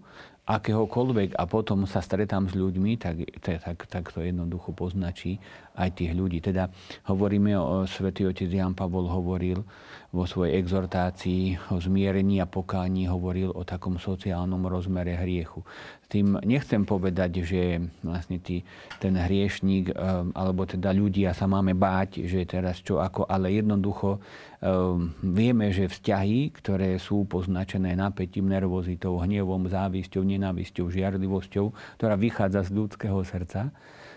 akéhokoľvek 0.50 1.38
a 1.38 1.46
potom 1.46 1.86
sa 1.86 2.01
stretám 2.01 2.50
s 2.50 2.58
ľuďmi, 2.58 2.98
tak, 2.98 3.22
tak, 3.38 3.86
tak 3.86 4.03
to 4.10 4.25
jednoducho 4.25 4.74
poznačí 4.74 5.38
aj 5.77 5.94
tých 5.94 6.18
ľudí. 6.18 6.41
Teda 6.41 6.74
hovoríme 7.06 7.53
o 7.53 7.86
svätý 7.86 8.25
otec 8.25 8.50
Jan 8.50 8.74
Pavol 8.74 9.06
hovoril 9.06 9.62
vo 10.10 10.25
svojej 10.25 10.58
exhortácii 10.58 11.70
o 11.70 11.78
zmierení 11.78 12.42
a 12.42 12.50
pokání, 12.50 13.08
hovoril 13.08 13.54
o 13.54 13.62
takom 13.62 14.01
sociálnom 14.01 14.66
rozmere 14.66 15.13
hriechu. 15.13 15.62
Tým 16.10 16.42
nechcem 16.42 16.82
povedať, 16.82 17.46
že 17.46 17.78
vlastne 18.01 18.42
tý, 18.42 18.66
ten 18.98 19.13
hriešník, 19.13 19.94
eh, 19.94 19.96
alebo 20.34 20.66
teda 20.66 20.89
ľudia 20.89 21.38
sa 21.38 21.46
máme 21.46 21.78
báť, 21.78 22.25
že 22.25 22.42
teraz 22.50 22.82
čo 22.82 22.98
ako, 22.98 23.30
ale 23.30 23.54
jednoducho 23.54 24.18
Ehm, 24.60 25.16
vieme, 25.24 25.72
že 25.72 25.88
vzťahy, 25.88 26.51
ktoré 26.51 27.00
sú 27.00 27.24
poznačené 27.24 27.96
napätím, 27.96 28.51
nervozitou, 28.51 29.16
hnevom, 29.24 29.72
závisťou, 29.72 30.20
nenávisťou, 30.28 30.92
žiarlivosťou, 30.92 31.72
ktorá 31.96 32.20
vychádza 32.20 32.68
z 32.68 32.75
ľudského 32.75 33.24
srdca, 33.24 33.72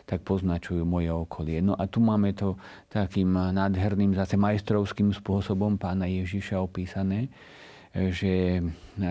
tak 0.07 0.27
poznačujú 0.27 0.83
moje 0.83 1.11
okolie. 1.11 1.63
No 1.63 1.79
a 1.79 1.87
tu 1.87 2.03
máme 2.03 2.35
to 2.35 2.59
takým 2.91 3.33
nádherným, 3.33 4.15
zase 4.15 4.35
majstrovským 4.37 5.15
spôsobom 5.15 5.79
pána 5.79 6.11
Ježiša 6.11 6.59
opísané, 6.59 7.31
že 7.93 8.65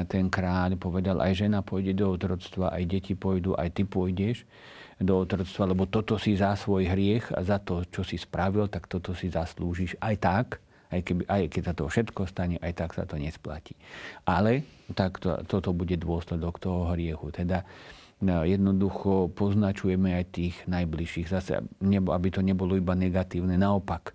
ten 0.10 0.26
kráľ 0.28 0.76
povedal, 0.82 1.22
aj 1.22 1.46
žena 1.46 1.62
pôjde 1.62 1.94
do 1.94 2.10
otroctva, 2.10 2.74
aj 2.74 2.84
deti 2.90 3.14
pôjdu, 3.14 3.54
aj 3.54 3.70
ty 3.78 3.84
pôjdeš 3.86 4.44
do 5.02 5.22
otroctva, 5.22 5.70
lebo 5.70 5.90
toto 5.90 6.18
si 6.18 6.38
za 6.38 6.54
svoj 6.54 6.90
hriech 6.90 7.34
a 7.34 7.42
za 7.42 7.58
to, 7.58 7.86
čo 7.90 8.06
si 8.06 8.18
spravil, 8.22 8.70
tak 8.70 8.86
toto 8.86 9.18
si 9.18 9.30
zaslúžiš 9.30 9.98
aj 9.98 10.16
tak, 10.22 10.48
aj, 10.92 11.02
keby, 11.02 11.24
aj 11.26 11.44
keď 11.50 11.64
sa 11.66 11.74
to 11.74 11.84
všetko 11.90 12.22
stane, 12.30 12.58
aj 12.62 12.74
tak 12.78 12.92
sa 12.94 13.08
to 13.08 13.18
nesplatí. 13.18 13.74
Ale 14.28 14.62
tak 14.94 15.18
to, 15.24 15.42
toto 15.48 15.74
bude 15.74 15.96
dôsledok 15.98 16.60
toho 16.62 16.92
hriechu. 16.94 17.32
Teda 17.32 17.64
jednoducho 18.22 19.34
poznačujeme 19.34 20.14
aj 20.14 20.26
tých 20.30 20.56
najbližších. 20.70 21.28
Zase, 21.28 21.66
aby 21.82 22.28
to 22.30 22.46
nebolo 22.46 22.78
iba 22.78 22.94
negatívne. 22.94 23.58
Naopak, 23.58 24.14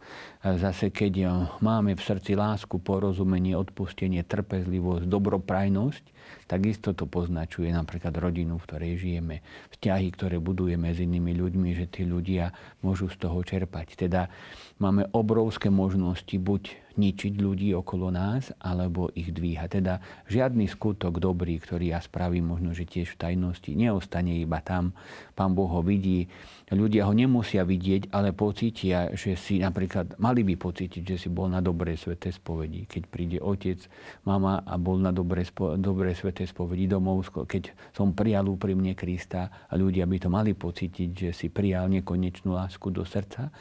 zase 0.54 0.94
keď 0.94 1.26
máme 1.58 1.98
v 1.98 2.02
srdci 2.06 2.38
lásku, 2.38 2.78
porozumenie, 2.78 3.58
odpustenie, 3.58 4.22
trpezlivosť, 4.22 5.10
dobroprajnosť, 5.10 6.04
takisto 6.46 6.94
to 6.94 7.10
poznačuje 7.10 7.74
napríklad 7.74 8.14
rodinu, 8.14 8.62
v 8.62 8.66
ktorej 8.70 8.92
žijeme. 9.02 9.42
Vzťahy, 9.74 10.06
ktoré 10.14 10.38
budujeme 10.38 10.94
s 10.94 11.02
inými 11.02 11.34
ľuďmi, 11.34 11.70
že 11.74 11.90
tí 11.90 12.06
ľudia 12.06 12.54
môžu 12.86 13.10
z 13.10 13.16
toho 13.18 13.42
čerpať. 13.42 13.98
Teda 13.98 14.30
máme 14.78 15.10
obrovské 15.10 15.66
možnosti 15.72 16.38
buď 16.38 16.86
ničiť 16.96 17.36
ľudí 17.36 17.76
okolo 17.76 18.08
nás, 18.08 18.50
alebo 18.56 19.12
ich 19.12 19.28
dvíhať. 19.28 19.68
Teda 19.68 19.94
žiadny 20.32 20.64
skutok 20.64 21.20
dobrý, 21.20 21.60
ktorý 21.60 21.92
ja 21.92 22.00
spravím, 22.00 22.56
možno, 22.56 22.72
že 22.72 22.88
tiež 22.88 23.12
v 23.12 23.20
tajnosti, 23.20 23.70
neostane 23.76 24.40
iba 24.40 24.64
tam. 24.64 24.96
Pán 25.36 25.52
Boh 25.52 25.68
ho 25.68 25.84
vidí. 25.84 26.32
Ľudia 26.72 27.06
ho 27.06 27.12
nemusia 27.12 27.62
vidieť, 27.68 28.10
ale 28.10 28.32
pocítia, 28.32 29.12
že 29.12 29.36
si 29.36 29.60
napríklad 29.60 30.16
mali 30.16 30.35
by 30.42 30.58
pocítiť, 30.58 31.02
že 31.04 31.16
si 31.16 31.28
bol 31.30 31.46
na 31.46 31.62
dobrej 31.62 31.96
svete 31.96 32.34
spovedi. 32.34 32.84
Keď 32.84 33.02
príde 33.06 33.38
otec, 33.38 33.78
mama 34.26 34.60
a 34.64 34.74
bol 34.76 34.98
na 34.98 35.14
dobrej, 35.14 35.54
spo, 35.54 35.78
dobrej 35.78 36.18
svete 36.18 36.44
spovedi 36.44 36.90
domov, 36.90 37.28
keď 37.46 37.72
som 37.94 38.12
prijal 38.12 38.50
úprimne 38.50 38.92
Krista 38.98 39.68
a 39.70 39.72
ľudia 39.78 40.04
by 40.04 40.16
to 40.20 40.28
mali 40.28 40.52
pocítiť, 40.52 41.08
že 41.12 41.30
si 41.30 41.46
prijal 41.48 41.86
nekonečnú 41.88 42.52
lásku 42.52 42.90
do 42.90 43.06
srdca 43.06 43.54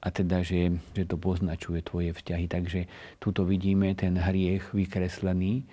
a 0.00 0.08
teda, 0.12 0.44
že, 0.44 0.76
že 0.92 1.08
to 1.08 1.16
poznačuje 1.16 1.80
tvoje 1.80 2.12
vzťahy. 2.12 2.46
Takže 2.46 2.80
tuto 3.16 3.48
vidíme 3.48 3.96
ten 3.96 4.18
hriech 4.20 4.76
vykreslený 4.76 5.64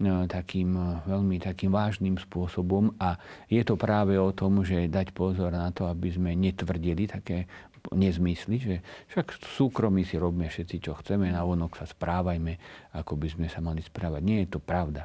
no, 0.00 0.26
takým 0.26 0.74
veľmi 1.06 1.38
takým 1.38 1.70
vážnym 1.70 2.18
spôsobom 2.18 2.96
a 2.98 3.20
je 3.46 3.62
to 3.62 3.78
práve 3.78 4.18
o 4.18 4.34
tom, 4.34 4.66
že 4.66 4.90
dať 4.90 5.14
pozor 5.14 5.54
na 5.54 5.70
to, 5.70 5.86
aby 5.86 6.10
sme 6.10 6.34
netvrdili 6.34 7.06
také 7.06 7.46
nezmysly, 7.92 8.56
že 8.56 8.74
však 9.12 9.44
súkromí 9.44 10.08
si 10.08 10.16
robíme 10.16 10.48
všetci, 10.48 10.76
čo 10.80 10.96
chceme, 10.96 11.28
na 11.28 11.44
vonok 11.44 11.76
sa 11.76 11.84
správajme, 11.84 12.56
ako 12.96 13.12
by 13.20 13.28
sme 13.28 13.46
sa 13.52 13.60
mali 13.60 13.84
správať. 13.84 14.22
Nie 14.24 14.38
je 14.46 14.56
to 14.56 14.60
pravda. 14.62 15.04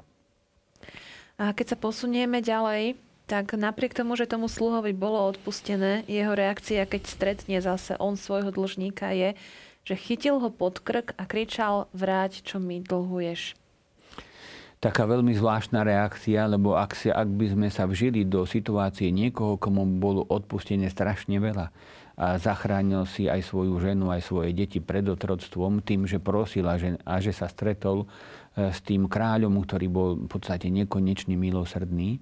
A 1.36 1.52
keď 1.52 1.76
sa 1.76 1.78
posunieme 1.80 2.40
ďalej, 2.40 2.96
tak 3.30 3.54
napriek 3.54 3.94
tomu, 3.94 4.16
že 4.16 4.26
tomu 4.26 4.50
sluhovi 4.50 4.96
bolo 4.96 5.22
odpustené, 5.30 6.08
jeho 6.10 6.34
reakcia, 6.34 6.88
keď 6.90 7.02
stretne 7.06 7.58
zase 7.62 7.94
on 8.00 8.18
svojho 8.18 8.50
dlžníka, 8.50 9.12
je, 9.14 9.38
že 9.86 9.96
chytil 9.96 10.42
ho 10.42 10.50
pod 10.50 10.82
krk 10.82 11.14
a 11.16 11.24
kričal 11.30 11.86
vráť, 11.94 12.42
čo 12.42 12.58
mi 12.58 12.82
dlhuješ. 12.82 13.54
Taká 14.80 15.04
veľmi 15.04 15.36
zvláštna 15.36 15.84
reakcia, 15.84 16.48
lebo 16.48 16.80
ak, 16.80 16.96
si, 16.96 17.12
ak 17.12 17.28
by 17.28 17.52
sme 17.52 17.68
sa 17.68 17.84
vžili 17.84 18.24
do 18.24 18.48
situácie 18.48 19.12
niekoho, 19.12 19.60
komu 19.60 19.84
bolo 20.00 20.24
odpustené 20.24 20.88
strašne 20.88 21.36
veľa, 21.36 21.68
a 22.20 22.36
zachránil 22.36 23.08
si 23.08 23.32
aj 23.32 23.48
svoju 23.48 23.80
ženu, 23.80 24.12
aj 24.12 24.28
svoje 24.28 24.52
deti 24.52 24.84
pred 24.84 25.08
otroctvom 25.08 25.80
tým, 25.80 26.04
že 26.04 26.20
prosil 26.20 26.68
a 26.68 26.76
že, 26.76 27.00
a 27.08 27.24
že 27.24 27.32
sa 27.32 27.48
stretol 27.48 28.04
e, 28.04 28.08
s 28.76 28.84
tým 28.84 29.08
kráľom, 29.08 29.56
ktorý 29.64 29.88
bol 29.88 30.10
v 30.20 30.28
podstate 30.28 30.68
nekonečne 30.68 31.40
milosrdný, 31.40 32.20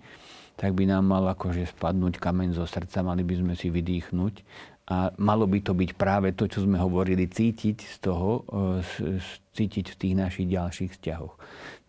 tak 0.54 0.78
by 0.78 0.86
nám 0.86 1.02
mal 1.10 1.26
akože 1.34 1.66
spadnúť 1.74 2.22
kameň 2.22 2.54
zo 2.54 2.70
srdca, 2.70 3.02
mali 3.02 3.26
by 3.26 3.42
sme 3.42 3.54
si 3.58 3.74
vydýchnuť 3.74 4.34
A 4.88 5.12
malo 5.18 5.50
by 5.50 5.66
to 5.66 5.74
byť 5.74 5.92
práve 5.98 6.32
to, 6.38 6.46
čo 6.46 6.64
sme 6.64 6.78
hovorili, 6.78 7.26
cítiť 7.26 7.78
z 7.82 7.96
toho, 7.98 8.46
e, 8.54 9.20
cítiť 9.58 9.86
v 9.92 9.96
tých 9.98 10.14
našich 10.14 10.46
ďalších 10.46 10.94
vzťahoch. 10.94 11.34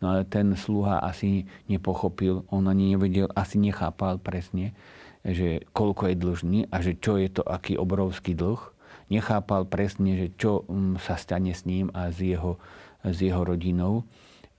No 0.00 0.04
ale 0.16 0.24
ten 0.24 0.56
sluha 0.56 1.04
asi 1.04 1.44
nepochopil, 1.68 2.48
on 2.48 2.72
ani 2.72 2.96
nevedel, 2.96 3.28
asi 3.36 3.60
nechápal 3.60 4.16
presne, 4.16 4.72
že 5.25 5.66
koľko 5.75 6.12
je 6.12 6.16
dlžný 6.16 6.60
a 6.70 6.76
že 6.82 6.98
čo 6.98 7.18
je 7.18 7.28
to, 7.30 7.42
aký 7.42 7.75
obrovský 7.78 8.34
dlh. 8.34 8.60
Nechápal 9.08 9.64
presne, 9.64 10.20
že 10.20 10.28
čo 10.37 10.68
mm, 10.68 11.00
sa 11.00 11.16
stane 11.16 11.56
s 11.56 11.64
ním 11.64 11.88
a 11.96 12.12
s 12.12 12.20
jeho, 12.20 12.60
s 13.02 13.18
jeho 13.18 13.40
rodinou 13.40 14.04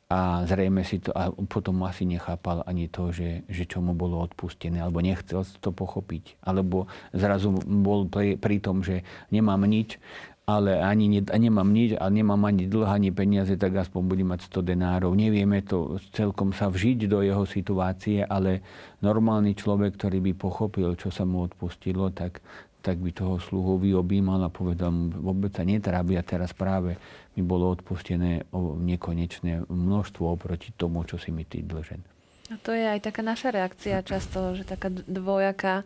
a 0.10 0.42
zrejme 0.50 0.82
si 0.82 0.98
to, 0.98 1.14
a 1.14 1.30
potom 1.30 1.86
asi 1.86 2.02
nechápal 2.02 2.66
ani 2.66 2.90
to, 2.90 3.14
že, 3.14 3.46
že 3.46 3.70
čo 3.70 3.78
mu 3.78 3.94
bolo 3.94 4.18
odpustené, 4.26 4.82
alebo 4.82 5.06
nechcel 5.06 5.46
to 5.62 5.70
pochopiť. 5.70 6.42
Alebo 6.42 6.90
zrazu 7.14 7.54
bol 7.62 8.10
pri, 8.10 8.34
pri 8.34 8.58
tom, 8.58 8.82
že 8.82 9.06
nemám 9.30 9.62
nič, 9.70 10.02
ale 10.50 10.82
ani 10.82 11.06
ne, 11.14 11.22
nemám 11.22 11.70
nič 11.70 11.94
a 11.94 12.10
nemám 12.10 12.50
ani 12.50 12.66
dlh, 12.66 12.90
ani 12.90 13.14
peniaze, 13.14 13.54
tak 13.54 13.78
aspoň 13.78 14.02
budem 14.02 14.28
mať 14.34 14.50
100 14.50 14.74
denárov. 14.74 15.14
Nevieme 15.14 15.62
to 15.62 16.02
celkom 16.18 16.58
sa 16.58 16.74
vžiť 16.74 17.06
do 17.06 17.22
jeho 17.22 17.46
situácie, 17.46 18.26
ale 18.26 18.66
normálny 19.06 19.54
človek, 19.54 19.94
ktorý 19.94 20.18
by 20.26 20.34
pochopil, 20.34 20.98
čo 20.98 21.14
sa 21.14 21.22
mu 21.22 21.46
odpustilo, 21.46 22.10
tak, 22.10 22.42
tak 22.82 22.98
by 22.98 23.14
toho 23.14 23.38
sluhu 23.38 23.78
vyobímal 23.78 24.42
a 24.42 24.50
povedal 24.50 24.90
mu, 24.90 25.14
vôbec 25.22 25.54
sa 25.54 25.62
netrábi 25.62 26.18
a 26.18 26.26
teraz 26.26 26.50
práve 26.58 26.98
mi 27.38 27.46
bolo 27.46 27.70
odpustené 27.70 28.50
o 28.50 28.74
nekonečné 28.74 29.70
množstvo 29.70 30.26
oproti 30.26 30.74
tomu, 30.74 31.06
čo 31.06 31.22
si 31.22 31.30
mi 31.30 31.46
ty 31.46 31.62
dlžen. 31.62 32.02
A 32.50 32.58
to 32.58 32.74
je 32.74 32.90
aj 32.90 33.06
taká 33.06 33.22
naša 33.22 33.54
reakcia 33.54 34.02
často, 34.10 34.58
že 34.58 34.66
taká 34.66 34.90
dvojaká, 34.90 35.86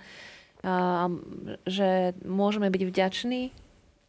že 1.67 2.15
môžeme 2.23 2.71
byť 2.71 2.83
vďační, 2.87 3.62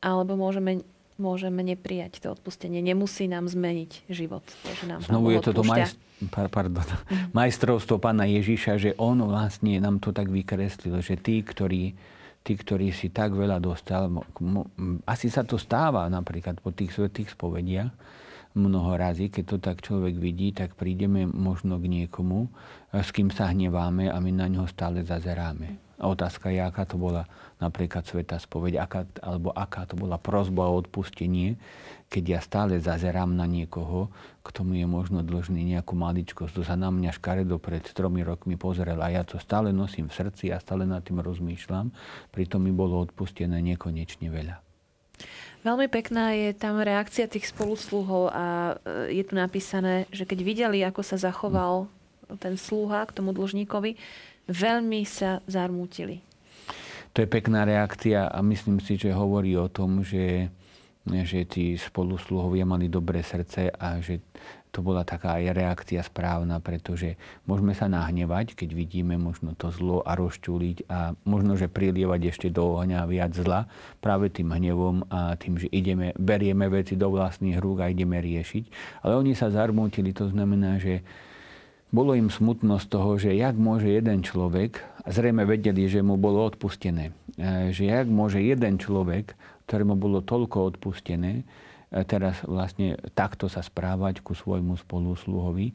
alebo 0.04 0.36
môžeme, 0.36 0.84
môžeme 1.16 1.64
neprijať 1.64 2.20
to 2.20 2.36
odpustenie. 2.36 2.84
Nemusí 2.84 3.24
nám 3.24 3.48
zmeniť 3.48 4.12
život. 4.12 4.44
To, 4.44 4.70
že 4.76 4.84
nám 4.84 5.00
Znovu 5.00 5.32
je 5.32 5.40
to 5.40 5.56
to 5.56 5.64
majst- 5.64 5.96
pardon, 6.52 6.84
mm. 6.84 7.32
majstrovstvo 7.32 7.96
pána 7.96 8.28
Ježiša, 8.28 8.76
že 8.76 8.90
on 9.00 9.24
vlastne 9.24 9.80
nám 9.80 10.04
to 10.04 10.12
tak 10.12 10.28
vykreslil, 10.28 11.00
že 11.00 11.16
tí, 11.16 11.40
ktorí 11.40 11.96
tí, 12.44 12.60
ktorí 12.60 12.92
si 12.92 13.08
tak 13.08 13.32
veľa 13.32 13.56
dostal, 13.56 14.12
asi 15.08 15.32
sa 15.32 15.48
to 15.48 15.56
stáva 15.56 16.04
napríklad 16.12 16.60
po 16.60 16.76
tých 16.76 16.92
svetých 16.92 17.32
spovediach, 17.32 17.88
mnoho 18.54 18.94
razy, 18.94 19.32
keď 19.32 19.44
to 19.48 19.56
tak 19.58 19.82
človek 19.82 20.14
vidí, 20.14 20.54
tak 20.54 20.78
prídeme 20.78 21.26
možno 21.26 21.80
k 21.80 21.90
niekomu, 21.90 22.46
s 22.94 23.10
kým 23.10 23.32
sa 23.32 23.50
hneváme 23.50 24.12
a 24.12 24.16
my 24.20 24.30
na 24.30 24.46
ňo 24.46 24.70
stále 24.70 25.02
zazeráme. 25.02 25.80
A 25.98 26.10
otázka 26.10 26.50
je, 26.50 26.58
aká 26.58 26.84
to 26.84 26.98
bola 26.98 27.30
napríklad 27.62 28.02
sveta 28.02 28.36
spoveď, 28.42 28.82
aká, 28.82 29.06
alebo 29.22 29.54
aká 29.54 29.86
to 29.86 29.94
bola 29.94 30.18
prozba 30.18 30.66
o 30.66 30.78
odpustenie, 30.78 31.54
keď 32.10 32.24
ja 32.28 32.40
stále 32.42 32.78
zazerám 32.78 33.34
na 33.34 33.46
niekoho, 33.46 34.10
kto 34.42 34.66
mi 34.66 34.82
je 34.82 34.88
možno 34.90 35.22
dlžný 35.22 35.62
nejakú 35.74 35.94
maličkosť, 35.94 36.50
kto 36.50 36.62
sa 36.66 36.76
na 36.78 36.90
mňa 36.90 37.14
škaredo 37.16 37.56
pred 37.62 37.82
tromi 37.82 38.22
rokmi 38.26 38.58
pozrel 38.58 38.98
a 39.00 39.08
ja 39.10 39.22
to 39.22 39.38
stále 39.38 39.70
nosím 39.70 40.10
v 40.10 40.16
srdci 40.22 40.50
a 40.50 40.62
stále 40.62 40.84
nad 40.84 41.02
tým 41.02 41.22
rozmýšľam, 41.22 41.90
pritom 42.30 42.62
mi 42.62 42.74
bolo 42.74 43.02
odpustené 43.02 43.58
nekonečne 43.62 44.30
veľa. 44.30 44.60
Veľmi 45.64 45.88
pekná 45.88 46.36
je 46.36 46.52
tam 46.52 46.76
reakcia 46.76 47.24
tých 47.24 47.48
spolusluhov 47.48 48.28
a 48.28 48.76
e, 48.84 49.16
je 49.16 49.24
tu 49.24 49.32
napísané, 49.32 50.04
že 50.12 50.28
keď 50.28 50.38
videli, 50.44 50.84
ako 50.84 51.00
sa 51.00 51.16
zachoval 51.16 51.88
ten 52.36 52.60
sluha 52.60 53.08
k 53.08 53.14
tomu 53.16 53.32
dlžníkovi, 53.32 53.96
veľmi 54.48 55.02
sa 55.08 55.40
zarmútili. 55.48 56.20
To 57.14 57.22
je 57.22 57.30
pekná 57.30 57.62
reakcia 57.62 58.26
a 58.26 58.38
myslím 58.42 58.82
si, 58.82 58.98
že 58.98 59.14
hovorí 59.14 59.54
o 59.54 59.70
tom, 59.70 60.02
že, 60.02 60.50
že 61.06 61.46
tí 61.46 61.78
spolusluhovia 61.78 62.66
mali 62.66 62.90
dobré 62.90 63.22
srdce 63.22 63.70
a 63.70 64.02
že 64.02 64.18
to 64.74 64.82
bola 64.82 65.06
taká 65.06 65.38
aj 65.38 65.54
reakcia 65.54 66.02
správna, 66.02 66.58
pretože 66.58 67.14
môžeme 67.46 67.70
sa 67.78 67.86
nahnevať, 67.86 68.58
keď 68.58 68.74
vidíme 68.74 69.14
možno 69.14 69.54
to 69.54 69.70
zlo 69.70 70.02
a 70.02 70.18
rozčuliť 70.18 70.90
a 70.90 71.14
možno, 71.22 71.54
že 71.54 71.70
prilievať 71.70 72.34
ešte 72.34 72.48
do 72.50 72.82
ohňa 72.82 73.06
viac 73.06 73.30
zla 73.38 73.70
práve 74.02 74.34
tým 74.34 74.50
hnevom 74.50 75.06
a 75.06 75.38
tým, 75.38 75.62
že 75.62 75.70
ideme, 75.70 76.10
berieme 76.18 76.66
veci 76.66 76.98
do 76.98 77.06
vlastných 77.14 77.62
rúk 77.62 77.86
a 77.86 77.94
ideme 77.94 78.18
riešiť. 78.18 78.64
Ale 79.06 79.14
oni 79.14 79.38
sa 79.38 79.54
zarmútili, 79.54 80.10
to 80.10 80.26
znamená, 80.26 80.82
že 80.82 81.06
bolo 81.94 82.18
im 82.18 82.26
smutno 82.26 82.82
z 82.82 82.86
toho, 82.90 83.14
že 83.14 83.30
jak 83.38 83.54
môže 83.54 83.86
jeden 83.86 84.26
človek, 84.26 84.82
zrejme 85.06 85.46
vedeli, 85.46 85.86
že 85.86 86.02
mu 86.02 86.18
bolo 86.18 86.42
odpustené, 86.42 87.14
e, 87.38 87.70
že 87.70 87.86
jak 87.86 88.10
môže 88.10 88.42
jeden 88.42 88.82
človek, 88.82 89.38
ktorému 89.70 89.94
bolo 89.94 90.18
toľko 90.18 90.74
odpustené, 90.74 91.46
e, 91.46 92.02
teraz 92.02 92.42
vlastne 92.42 92.98
takto 93.14 93.46
sa 93.46 93.62
správať 93.62 94.26
ku 94.26 94.34
svojmu 94.34 94.74
spolusluhovi. 94.74 95.70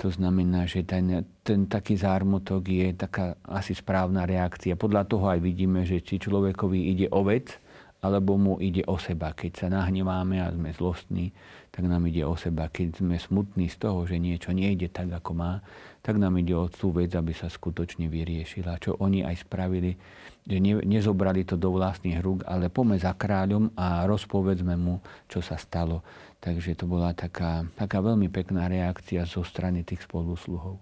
To 0.00 0.08
znamená, 0.08 0.64
že 0.64 0.84
ten, 0.84 1.24
ten 1.44 1.68
taký 1.68 1.96
zármutok 1.96 2.68
je 2.68 2.92
taká 2.96 3.36
asi 3.48 3.72
správna 3.72 4.28
reakcia. 4.28 4.76
Podľa 4.76 5.08
toho 5.08 5.24
aj 5.32 5.40
vidíme, 5.40 5.84
že 5.88 6.04
či 6.04 6.20
človekovi 6.20 6.92
ide 6.92 7.06
o 7.12 7.24
vec, 7.24 7.60
alebo 8.06 8.38
mu 8.38 8.54
ide 8.62 8.86
o 8.86 8.94
seba. 8.96 9.34
Keď 9.34 9.52
sa 9.58 9.66
nahneváme 9.66 10.38
a 10.38 10.54
sme 10.54 10.70
zlostní, 10.70 11.34
tak 11.74 11.90
nám 11.90 12.06
ide 12.06 12.22
o 12.22 12.38
seba. 12.38 12.70
Keď 12.70 13.02
sme 13.02 13.18
smutní 13.18 13.66
z 13.66 13.76
toho, 13.82 14.06
že 14.06 14.16
niečo 14.22 14.54
nejde 14.54 14.88
tak, 14.88 15.10
ako 15.10 15.34
má, 15.34 15.60
tak 16.00 16.22
nám 16.22 16.38
ide 16.38 16.54
o 16.54 16.70
tú 16.70 16.94
vec, 16.94 17.12
aby 17.18 17.34
sa 17.34 17.50
skutočne 17.50 18.06
vyriešila. 18.06 18.78
Čo 18.78 18.96
oni 19.02 19.26
aj 19.26 19.44
spravili, 19.44 19.98
že 20.46 20.62
ne, 20.62 20.78
nezobrali 20.86 21.42
to 21.42 21.58
do 21.58 21.74
vlastných 21.74 22.22
rúk, 22.22 22.46
ale 22.46 22.70
pome 22.70 22.94
za 22.96 23.12
kráľom 23.12 23.74
a 23.74 24.06
rozpovedzme 24.06 24.78
mu, 24.78 25.02
čo 25.26 25.42
sa 25.42 25.58
stalo. 25.58 26.06
Takže 26.38 26.78
to 26.78 26.86
bola 26.86 27.10
taká, 27.10 27.66
taká 27.74 27.98
veľmi 27.98 28.30
pekná 28.30 28.70
reakcia 28.70 29.26
zo 29.26 29.42
strany 29.42 29.82
tých 29.82 30.06
spolusluhov. 30.06 30.78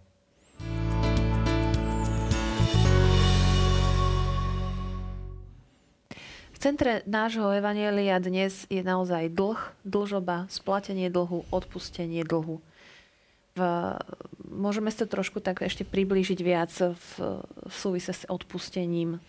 Centre 6.65 7.05
nášho 7.05 7.53
evanielia 7.53 8.17
dnes 8.17 8.65
je 8.73 8.81
naozaj 8.81 9.29
dlh, 9.37 9.61
dlžoba, 9.85 10.49
splatenie 10.49 11.13
dlhu, 11.13 11.45
odpustenie 11.53 12.25
dlhu. 12.25 12.65
V, 13.53 13.61
môžeme 14.49 14.89
sa 14.89 15.05
trošku 15.05 15.45
tak 15.45 15.61
ešte 15.61 15.85
priblížiť 15.85 16.41
viac 16.41 16.73
v, 16.73 16.97
v 17.69 17.69
súvise 17.69 18.17
s 18.17 18.25
odpustením 18.33 19.21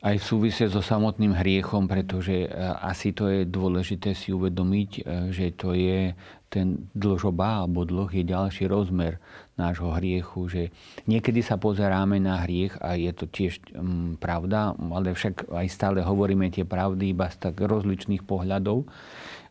aj 0.00 0.16
v 0.16 0.24
súvise 0.24 0.64
so 0.72 0.80
samotným 0.80 1.36
hriechom, 1.36 1.84
pretože 1.84 2.44
e, 2.44 2.48
asi 2.80 3.12
to 3.12 3.28
je 3.28 3.44
dôležité 3.44 4.16
si 4.16 4.32
uvedomiť, 4.32 4.90
e, 4.96 5.00
že 5.28 5.52
to 5.52 5.76
je 5.76 6.16
ten 6.50 6.90
dlžoba 6.96 7.62
alebo 7.62 7.84
dlh 7.84 8.10
je 8.10 8.24
ďalší 8.26 8.64
rozmer 8.66 9.20
nášho 9.60 9.92
hriechu, 9.92 10.48
že 10.48 10.62
niekedy 11.04 11.44
sa 11.44 11.60
pozeráme 11.60 12.16
na 12.16 12.42
hriech 12.42 12.80
a 12.80 12.96
je 12.96 13.12
to 13.14 13.30
tiež 13.30 13.60
um, 13.76 14.18
pravda, 14.18 14.74
ale 14.74 15.14
však 15.14 15.46
aj 15.52 15.66
stále 15.70 16.00
hovoríme 16.02 16.50
tie 16.50 16.66
pravdy 16.66 17.14
iba 17.14 17.30
z 17.30 17.38
tak 17.38 17.60
rozličných 17.60 18.26
pohľadov, 18.26 18.88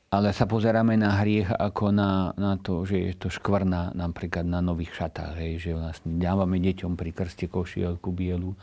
ale 0.10 0.34
sa 0.34 0.50
pozeráme 0.50 0.98
na 0.98 1.22
hriech 1.22 1.54
ako 1.54 1.94
na, 1.94 2.34
na 2.34 2.58
to, 2.58 2.82
že 2.84 2.98
je 2.98 3.14
to 3.16 3.30
škvrna 3.30 3.94
napríklad 3.94 4.44
na 4.44 4.60
nových 4.60 4.98
šatách, 4.98 5.38
hej, 5.38 5.54
že 5.62 5.72
vlastne 5.78 6.18
dávame 6.18 6.58
deťom 6.58 6.98
pri 6.98 7.14
krste 7.14 7.46
košielku 7.46 8.10
bielu 8.10 8.58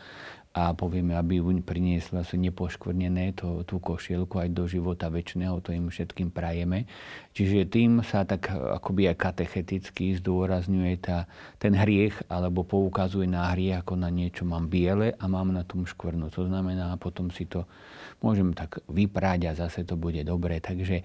a 0.56 0.72
povieme, 0.72 1.12
aby 1.12 1.36
ju 1.36 1.52
priniesla 1.60 2.24
sú 2.24 2.40
nepoškvrnené 2.40 3.36
to, 3.36 3.60
tú 3.68 3.76
košielku 3.76 4.40
aj 4.40 4.56
do 4.56 4.64
života 4.64 5.12
väčšného, 5.12 5.60
to 5.60 5.76
im 5.76 5.92
všetkým 5.92 6.32
prajeme. 6.32 6.88
Čiže 7.36 7.68
tým 7.68 8.00
sa 8.00 8.24
tak 8.24 8.48
akoby 8.48 9.12
aj 9.12 9.20
katecheticky 9.20 10.16
zdôrazňuje 10.16 10.94
tá, 11.04 11.28
ten 11.60 11.76
hriech 11.76 12.24
alebo 12.32 12.64
poukazuje 12.64 13.28
na 13.28 13.52
hriech 13.52 13.84
ako 13.84 14.00
na 14.00 14.08
niečo 14.08 14.48
mám 14.48 14.72
biele 14.72 15.12
a 15.20 15.24
mám 15.28 15.52
na 15.52 15.60
tom 15.60 15.84
škvrnu. 15.84 16.32
To 16.32 16.48
znamená, 16.48 16.96
potom 16.96 17.28
si 17.28 17.44
to 17.44 17.68
môžem 18.24 18.56
tak 18.56 18.80
vyprať 18.88 19.52
a 19.52 19.58
zase 19.60 19.84
to 19.84 20.00
bude 20.00 20.24
dobre. 20.24 20.56
Takže 20.64 21.04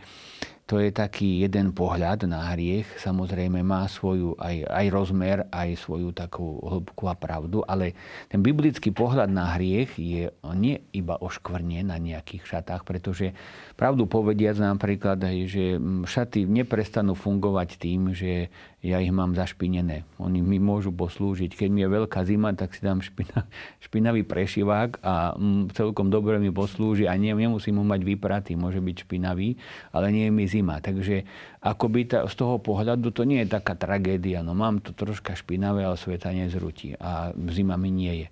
to 0.71 0.79
je 0.79 0.87
taký 0.87 1.43
jeden 1.43 1.75
pohľad 1.75 2.31
na 2.31 2.55
hriech. 2.55 2.87
Samozrejme 3.03 3.59
má 3.59 3.83
svoju 3.91 4.39
aj, 4.39 4.71
aj 4.71 4.85
rozmer, 4.87 5.43
aj 5.51 5.75
svoju 5.75 6.15
takú 6.15 6.63
hĺbku 6.63 7.11
a 7.11 7.15
pravdu, 7.19 7.59
ale 7.67 7.91
ten 8.31 8.39
biblický 8.39 8.95
pohľad 8.95 9.27
na 9.27 9.51
hriech 9.59 9.99
je 9.99 10.31
nie 10.55 10.79
iba 10.95 11.19
o 11.19 11.27
škvrne 11.27 11.83
na 11.83 11.99
nejakých 11.99 12.55
šatách, 12.55 12.87
pretože 12.87 13.35
pravdu 13.75 14.07
povediac 14.07 14.55
napríklad, 14.63 15.19
že 15.43 15.75
šaty 16.07 16.47
neprestanú 16.47 17.19
fungovať 17.19 17.75
tým, 17.75 18.15
že 18.15 18.47
ja 18.81 18.97
ich 18.97 19.13
mám 19.13 19.37
zašpinené. 19.37 20.07
Oni 20.17 20.41
mi 20.41 20.57
môžu 20.57 20.89
poslúžiť. 20.89 21.53
Keď 21.53 21.69
mi 21.69 21.85
je 21.85 21.89
veľká 22.01 22.25
zima, 22.25 22.49
tak 22.57 22.73
si 22.73 22.81
dám 22.81 23.03
špina, 23.03 23.45
špinavý 23.85 24.25
prešivák 24.25 25.03
a 25.05 25.37
mm, 25.37 25.75
celkom 25.77 26.09
dobre 26.09 26.41
mi 26.41 26.49
poslúži 26.49 27.05
a 27.05 27.13
nemusím 27.13 27.77
ho 27.77 27.85
mať 27.85 28.01
vypratý. 28.01 28.57
Môže 28.57 28.81
byť 28.81 29.05
špinavý, 29.05 29.59
ale 29.93 30.09
nie 30.09 30.25
je 30.25 30.33
mi 30.33 30.45
zima 30.49 30.60
zima. 30.61 30.77
Takže 30.81 31.23
akoby 31.61 32.09
ta, 32.09 32.25
z 32.25 32.33
toho 32.33 32.57
pohľadu 32.57 33.13
to 33.13 33.21
nie 33.21 33.45
je 33.45 33.53
taká 33.53 33.77
tragédia. 33.77 34.41
No 34.41 34.57
mám 34.57 34.81
to 34.81 34.97
troška 34.97 35.37
špinavé, 35.37 35.85
ale 35.85 35.93
sveta 35.93 36.33
nezrutí. 36.33 36.97
A 36.97 37.29
zima 37.53 37.77
mi 37.77 37.93
nie 37.93 38.25
je. 38.25 38.27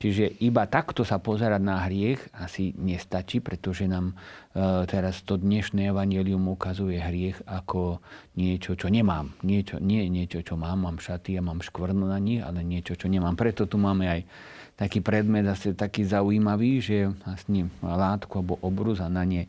Čiže 0.00 0.40
iba 0.40 0.64
takto 0.64 1.04
sa 1.04 1.20
pozerať 1.20 1.60
na 1.60 1.84
hriech 1.84 2.32
asi 2.32 2.72
nestačí, 2.80 3.44
pretože 3.44 3.84
nám 3.84 4.16
e, 4.56 4.88
teraz 4.88 5.20
to 5.20 5.36
dnešné 5.36 5.92
evangelium 5.92 6.48
ukazuje 6.48 6.96
hriech 6.96 7.44
ako 7.44 8.00
niečo, 8.40 8.80
čo 8.80 8.88
nemám. 8.88 9.36
Niečo, 9.44 9.76
nie 9.76 10.08
niečo, 10.08 10.40
čo 10.40 10.56
mám. 10.56 10.88
Mám 10.88 11.04
šaty 11.04 11.36
a 11.36 11.44
mám 11.44 11.60
škvrnu 11.60 12.08
na 12.08 12.16
nich, 12.16 12.40
ale 12.40 12.64
niečo, 12.64 12.96
čo 12.96 13.12
nemám. 13.12 13.36
Preto 13.36 13.68
tu 13.68 13.76
máme 13.76 14.08
aj 14.08 14.20
taký 14.80 15.04
predmet 15.04 15.44
asi 15.44 15.76
taký 15.76 16.08
zaujímavý, 16.08 16.80
že 16.80 17.12
vlastne 17.28 17.68
látku 17.84 18.40
alebo 18.40 18.56
obrus 18.64 19.04
a 19.04 19.12
na 19.12 19.28
nie, 19.28 19.44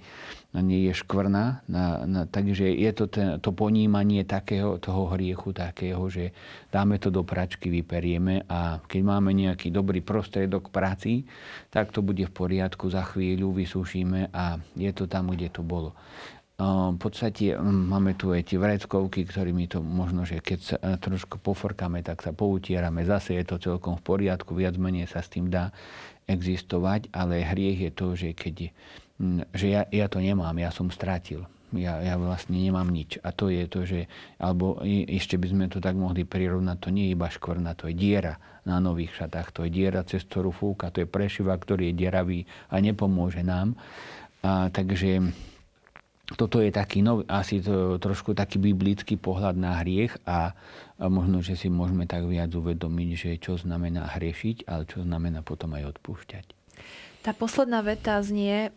na 0.52 0.60
nie 0.60 0.92
je 0.92 1.00
škvrna. 1.00 1.64
Na, 1.72 2.04
na, 2.04 2.22
takže 2.28 2.68
je 2.68 2.92
to 2.92 3.08
ten, 3.22 3.38
to 3.38 3.54
ponímanie 3.54 4.26
takého, 4.26 4.82
toho 4.82 5.14
hriechu 5.14 5.54
takého, 5.54 6.02
že 6.10 6.34
dáme 6.74 6.98
to 6.98 7.14
do 7.14 7.22
pračky, 7.22 7.70
vyperieme 7.70 8.50
a 8.50 8.82
keď 8.82 9.02
máme 9.06 9.30
nejaký 9.38 9.70
dobrý 9.70 10.02
prostredok 10.02 10.74
práci, 10.74 11.30
tak 11.70 11.94
to 11.94 12.02
bude 12.02 12.26
v 12.26 12.34
poriadku, 12.34 12.90
za 12.90 13.06
chvíľu 13.06 13.54
vysušíme 13.54 14.34
a 14.34 14.58
je 14.74 14.90
to 14.90 15.06
tam, 15.06 15.30
kde 15.30 15.54
to 15.54 15.62
bolo. 15.62 15.94
V 16.62 16.98
podstate 17.02 17.58
máme 17.62 18.14
tu 18.14 18.34
aj 18.34 18.54
tie 18.54 18.58
vreckovky, 18.62 19.26
ktorými 19.26 19.66
to 19.66 19.82
možno, 19.82 20.30
že 20.30 20.38
keď 20.38 20.60
sa 20.62 20.78
e, 20.78 20.94
trošku 20.94 21.42
pofrkáme, 21.42 22.06
tak 22.06 22.22
sa 22.22 22.38
poutierame. 22.38 23.02
Zase 23.02 23.34
je 23.34 23.50
to 23.50 23.58
celkom 23.58 23.98
v 23.98 24.06
poriadku, 24.06 24.54
viac 24.54 24.78
menej 24.78 25.10
sa 25.10 25.26
s 25.26 25.34
tým 25.34 25.50
dá 25.50 25.74
existovať, 26.30 27.10
ale 27.18 27.42
hriech 27.42 27.90
je 27.90 27.92
to, 27.98 28.08
že 28.14 28.30
keď 28.38 28.70
že 29.54 29.68
ja, 29.70 29.82
ja 29.90 30.06
to 30.06 30.22
nemám, 30.22 30.54
ja 30.58 30.70
som 30.70 30.90
stratil. 30.90 31.46
Ja, 31.72 32.04
ja 32.04 32.20
vlastne 32.20 32.60
nemám 32.60 32.92
nič. 32.92 33.20
A 33.24 33.32
to 33.32 33.48
je 33.48 33.64
to, 33.68 33.88
že, 33.88 34.12
alebo 34.36 34.84
ešte 34.86 35.40
by 35.40 35.48
sme 35.48 35.66
to 35.72 35.80
tak 35.80 35.96
mohli 35.96 36.28
prirovnať, 36.28 36.78
to 36.84 36.90
nie 36.92 37.12
je 37.12 37.16
iba 37.16 37.32
škvrna, 37.32 37.80
to 37.80 37.88
je 37.88 37.96
diera 37.96 38.36
na 38.68 38.78
nových 38.78 39.16
šatách, 39.16 39.56
to 39.56 39.66
je 39.66 39.72
diera, 39.72 40.04
cez 40.04 40.28
ktorú 40.28 40.52
fúka, 40.52 40.92
to 40.94 41.02
je 41.02 41.08
prešiva, 41.10 41.56
ktorý 41.56 41.90
je 41.92 41.98
dieravý 41.98 42.40
a 42.70 42.78
nepomôže 42.84 43.42
nám. 43.42 43.80
A, 44.44 44.68
takže 44.70 45.32
toto 46.36 46.64
je 46.64 46.72
taký 46.72 47.04
nov, 47.04 47.28
asi 47.28 47.60
to, 47.60 48.00
trošku 48.00 48.32
taký 48.38 48.60
biblický 48.62 49.20
pohľad 49.20 49.56
na 49.58 49.82
hriech 49.84 50.16
a, 50.24 50.54
a 51.00 51.06
možno, 51.08 51.44
že 51.44 51.60
si 51.60 51.68
môžeme 51.68 52.08
tak 52.08 52.24
viac 52.28 52.52
uvedomiť, 52.54 53.10
že 53.16 53.30
čo 53.42 53.60
znamená 53.60 54.08
hriešiť, 54.16 54.68
ale 54.68 54.88
čo 54.88 55.04
znamená 55.04 55.44
potom 55.44 55.76
aj 55.76 55.98
odpúšťať. 55.98 56.46
Tá 57.22 57.38
posledná 57.38 57.86
veta 57.86 58.18
znie, 58.24 58.74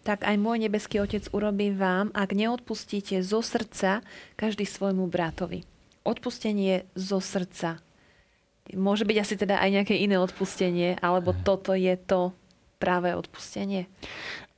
tak 0.00 0.24
aj 0.24 0.36
môj 0.40 0.64
nebeský 0.64 0.98
otec 1.04 1.28
urobí 1.30 1.70
vám, 1.76 2.08
ak 2.16 2.32
neodpustíte 2.32 3.20
zo 3.20 3.44
srdca 3.44 4.00
každý 4.34 4.64
svojmu 4.64 5.06
bratovi. 5.06 5.68
Odpustenie 6.02 6.88
zo 6.96 7.22
srdca. 7.22 7.78
Môže 8.74 9.06
byť 9.06 9.16
asi 9.20 9.34
teda 9.38 9.60
aj 9.60 9.70
nejaké 9.70 9.94
iné 10.00 10.18
odpustenie, 10.18 10.98
alebo 10.98 11.36
toto 11.36 11.76
je 11.76 11.94
to 11.94 12.34
práve 12.82 13.14
odpustenie? 13.14 13.86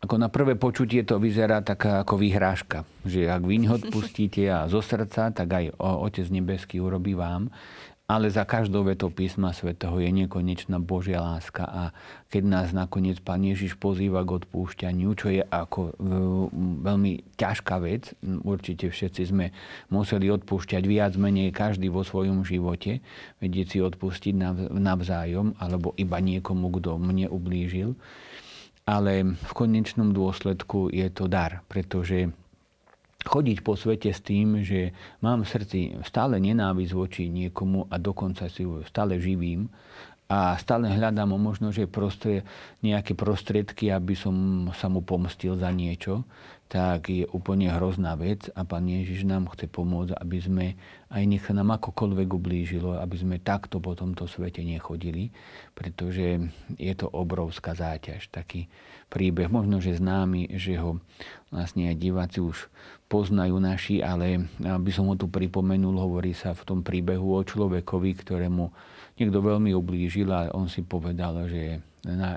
Ako 0.05 0.21
na 0.21 0.29
prvé 0.29 0.57
počutie 0.57 1.01
to 1.05 1.17
vyzerá 1.17 1.65
taká 1.65 2.05
ako 2.05 2.21
vyhrážka. 2.21 2.85
Že 3.09 3.29
ak 3.29 3.43
vy 3.45 3.57
odpustíte 3.69 4.45
a 4.49 4.69
zo 4.69 4.85
srdca, 4.85 5.33
tak 5.33 5.49
aj 5.49 5.77
Otec 5.81 6.29
Nebeský 6.29 6.81
urobí 6.81 7.17
vám. 7.17 7.49
Ale 8.05 8.29
za 8.29 8.45
každou 8.45 8.85
vetou 8.85 9.09
písma 9.09 9.57
svätého 9.57 9.97
je 9.97 10.13
nekonečná 10.13 10.77
Božia 10.77 11.25
láska 11.25 11.65
a 11.65 11.83
keď 12.29 12.43
nás 12.45 12.69
nakoniec 12.77 13.17
Pán 13.25 13.41
Ježiš 13.41 13.81
pozýva 13.81 14.21
k 14.29 14.45
odpúšťaniu, 14.45 15.09
čo 15.17 15.33
je 15.33 15.41
ako 15.41 15.97
veľmi 16.85 17.33
ťažká 17.41 17.81
vec, 17.81 18.13
určite 18.45 18.93
všetci 18.93 19.23
sme 19.33 19.57
museli 19.89 20.29
odpúšťať 20.29 20.85
viac 20.85 21.17
menej 21.17 21.49
každý 21.57 21.89
vo 21.89 22.05
svojom 22.05 22.45
živote, 22.45 23.01
vedieť 23.41 23.67
si 23.73 23.79
odpustiť 23.81 24.37
navzájom 24.69 25.57
alebo 25.57 25.97
iba 25.97 26.21
niekomu, 26.21 26.77
kto 26.77 27.01
mne 27.01 27.33
ublížil. 27.33 27.97
Ale 28.85 29.33
v 29.33 29.53
konečnom 29.57 30.13
dôsledku 30.13 30.93
je 30.93 31.09
to 31.09 31.25
dar, 31.25 31.65
pretože 31.73 32.29
chodiť 33.25 33.59
po 33.65 33.75
svete 33.75 34.13
s 34.13 34.21
tým, 34.21 34.61
že 34.61 34.93
mám 35.25 35.43
v 35.43 35.51
srdci 35.51 35.79
stále 36.05 36.37
nenávisť 36.39 36.93
voči 36.93 37.23
niekomu 37.33 37.89
a 37.89 37.97
dokonca 37.97 38.47
si 38.53 38.69
ju 38.69 38.85
stále 38.85 39.17
živím 39.17 39.73
a 40.25 40.57
stále 40.57 40.89
hľadám 40.89 41.37
možno, 41.37 41.69
že 41.69 41.85
prostrie, 41.85 42.49
nejaké 42.81 43.13
prostriedky, 43.13 43.93
aby 43.93 44.17
som 44.17 44.69
sa 44.73 44.89
mu 44.89 45.05
pomstil 45.05 45.53
za 45.61 45.69
niečo, 45.69 46.25
tak 46.65 47.13
je 47.13 47.29
úplne 47.29 47.69
hrozná 47.69 48.17
vec 48.17 48.49
a 48.57 48.65
Pán 48.65 48.89
Ježiš 48.89 49.29
nám 49.29 49.53
chce 49.53 49.69
pomôcť, 49.69 50.17
aby 50.17 50.39
sme, 50.41 50.67
aj 51.13 51.23
nech 51.29 51.45
nám 51.53 51.77
akokoľvek 51.77 52.29
ublížilo, 52.35 52.97
aby 52.97 53.17
sme 53.21 53.37
takto 53.37 53.85
po 53.85 53.93
tomto 53.93 54.25
svete 54.25 54.65
nechodili, 54.65 55.29
pretože 55.77 56.41
je 56.81 56.95
to 56.97 57.07
obrovská 57.07 57.77
záťaž. 57.77 58.33
Taký 58.33 58.67
príbeh, 59.15 59.47
možno, 59.47 59.79
že 59.79 59.95
známy, 59.95 60.59
že 60.59 60.75
ho 60.83 60.99
vlastne 61.55 61.87
aj 61.87 61.97
diváci 62.03 62.43
už 62.43 62.67
poznajú 63.07 63.63
naši, 63.63 64.03
ale 64.03 64.51
aby 64.59 64.91
som 64.91 65.07
ho 65.07 65.15
tu 65.15 65.31
pripomenul, 65.31 65.95
hovorí 65.95 66.35
sa 66.35 66.51
v 66.51 66.67
tom 66.67 66.83
príbehu 66.83 67.39
o 67.39 67.47
človekovi, 67.47 68.11
ktorému 68.19 68.75
niekto 69.15 69.39
veľmi 69.39 69.71
ublížil 69.71 70.27
a 70.35 70.51
on 70.51 70.67
si 70.67 70.83
povedal, 70.83 71.47
že 71.47 71.79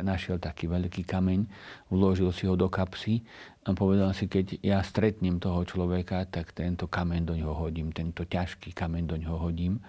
našiel 0.06 0.40
taký 0.40 0.70
veľký 0.70 1.04
kameň, 1.04 1.50
vložil 1.92 2.32
si 2.32 2.48
ho 2.48 2.56
do 2.56 2.70
kapsy 2.72 3.26
a 3.68 3.76
povedal 3.76 4.14
si, 4.16 4.30
keď 4.30 4.62
ja 4.64 4.80
stretnem 4.80 5.44
toho 5.44 5.66
človeka, 5.68 6.24
tak 6.30 6.56
tento 6.56 6.88
kameň 6.88 7.22
do 7.28 7.34
ňoho 7.36 7.68
hodím, 7.68 7.92
tento 7.92 8.24
ťažký 8.24 8.72
kameň 8.72 9.04
do 9.04 9.16
ňoho 9.20 9.50
hodím. 9.50 9.84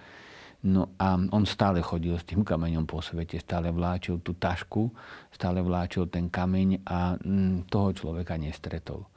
No 0.59 0.91
a 0.99 1.15
on 1.15 1.47
stále 1.47 1.79
chodil 1.79 2.19
s 2.19 2.27
tým 2.27 2.43
kameňom 2.43 2.83
po 2.83 2.99
svete, 2.99 3.39
stále 3.39 3.71
vláčil 3.71 4.19
tú 4.19 4.35
tašku, 4.35 4.91
stále 5.31 5.63
vláčil 5.63 6.11
ten 6.11 6.27
kameň 6.27 6.83
a 6.83 7.15
mm, 7.15 7.71
toho 7.71 7.95
človeka 7.95 8.35
nestretol. 8.35 9.07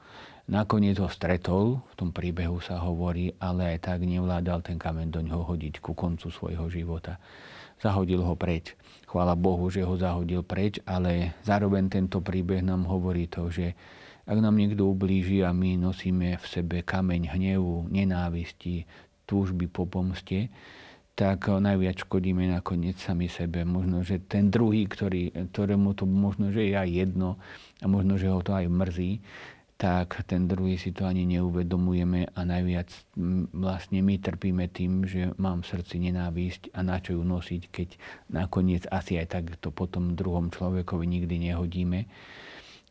Nakoniec 0.43 0.99
ho 0.99 1.07
stretol, 1.07 1.83
v 1.83 1.95
tom 1.95 2.15
príbehu 2.15 2.59
sa 2.63 2.79
hovorí, 2.79 3.31
ale 3.39 3.75
aj 3.75 3.91
tak 3.91 3.99
nevládal 4.03 4.59
ten 4.63 4.79
kameň 4.79 5.07
do 5.11 5.19
ňoho 5.23 5.55
hodiť 5.55 5.83
ku 5.83 5.95
koncu 5.95 6.31
svojho 6.31 6.67
života. 6.71 7.19
Zahodil 7.79 8.23
ho 8.23 8.35
preč. 8.35 8.75
Chvála 9.07 9.35
Bohu, 9.35 9.67
že 9.67 9.83
ho 9.83 9.95
zahodil 9.99 10.43
preč, 10.47 10.79
ale 10.87 11.35
zároveň 11.43 11.91
tento 11.91 12.23
príbeh 12.23 12.63
nám 12.63 12.87
hovorí 12.87 13.27
to, 13.27 13.51
že 13.51 13.75
ak 14.23 14.39
nám 14.39 14.55
niekto 14.55 14.87
ublíži 14.87 15.43
a 15.43 15.51
my 15.51 15.75
nosíme 15.75 16.39
v 16.39 16.45
sebe 16.47 16.87
kameň 16.87 17.35
hnevu, 17.35 17.91
nenávisti, 17.91 18.87
túžby 19.27 19.67
po 19.67 19.83
pomste, 19.87 20.47
tak 21.13 21.45
najviac 21.45 22.09
škodíme 22.09 22.49
nakoniec 22.49 22.97
sami 22.97 23.29
sebe. 23.29 23.61
Možno, 23.61 24.01
že 24.01 24.17
ten 24.17 24.49
druhý, 24.49 24.89
ktorý, 24.89 25.53
ktorému 25.53 25.93
to 25.93 26.09
možno, 26.09 26.49
že 26.49 26.65
je 26.69 26.73
aj 26.73 26.89
jedno 26.89 27.37
a 27.81 27.85
možno, 27.85 28.17
že 28.17 28.33
ho 28.33 28.41
to 28.41 28.57
aj 28.57 28.65
mrzí, 28.65 29.21
tak 29.77 30.23
ten 30.25 30.47
druhý 30.47 30.79
si 30.79 30.95
to 30.95 31.03
ani 31.03 31.27
neuvedomujeme 31.27 32.31
a 32.33 32.39
najviac 32.47 32.87
vlastne 33.51 33.99
my 33.99 34.15
trpíme 34.15 34.65
tým, 34.71 35.03
že 35.03 35.35
mám 35.35 35.59
v 35.59 35.69
srdci 35.75 35.99
nenávisť 36.07 36.71
a 36.71 36.79
na 36.87 37.03
čo 37.03 37.19
ju 37.19 37.23
nosiť, 37.25 37.61
keď 37.67 37.89
nakoniec 38.31 38.87
asi 38.87 39.19
aj 39.19 39.27
tak 39.27 39.45
to 39.59 39.75
potom 39.75 40.15
druhom 40.15 40.49
človekovi 40.55 41.03
nikdy 41.03 41.51
nehodíme. 41.51 42.07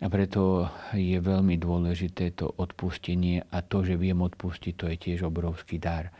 A 0.02 0.06
preto 0.10 0.66
je 0.92 1.16
veľmi 1.16 1.56
dôležité 1.62 2.34
to 2.34 2.50
odpustenie 2.50 3.46
a 3.54 3.62
to, 3.62 3.86
že 3.86 3.94
viem 3.94 4.18
odpustiť, 4.18 4.74
to 4.74 4.90
je 4.90 4.96
tiež 4.98 5.30
obrovský 5.30 5.78
dar. 5.78 6.10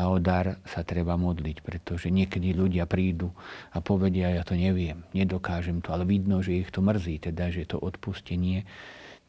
A 0.00 0.08
o 0.08 0.16
dar 0.16 0.56
sa 0.64 0.80
treba 0.80 1.20
modliť, 1.20 1.60
pretože 1.60 2.08
niekedy 2.08 2.56
ľudia 2.56 2.88
prídu 2.88 3.36
a 3.76 3.84
povedia, 3.84 4.32
ja 4.32 4.40
to 4.40 4.56
neviem, 4.56 5.04
nedokážem 5.12 5.84
to, 5.84 5.92
ale 5.92 6.08
vidno, 6.08 6.40
že 6.40 6.64
ich 6.64 6.72
to 6.72 6.80
mrzí, 6.80 7.20
teda, 7.28 7.52
že 7.52 7.68
to 7.68 7.76
odpustenie 7.76 8.64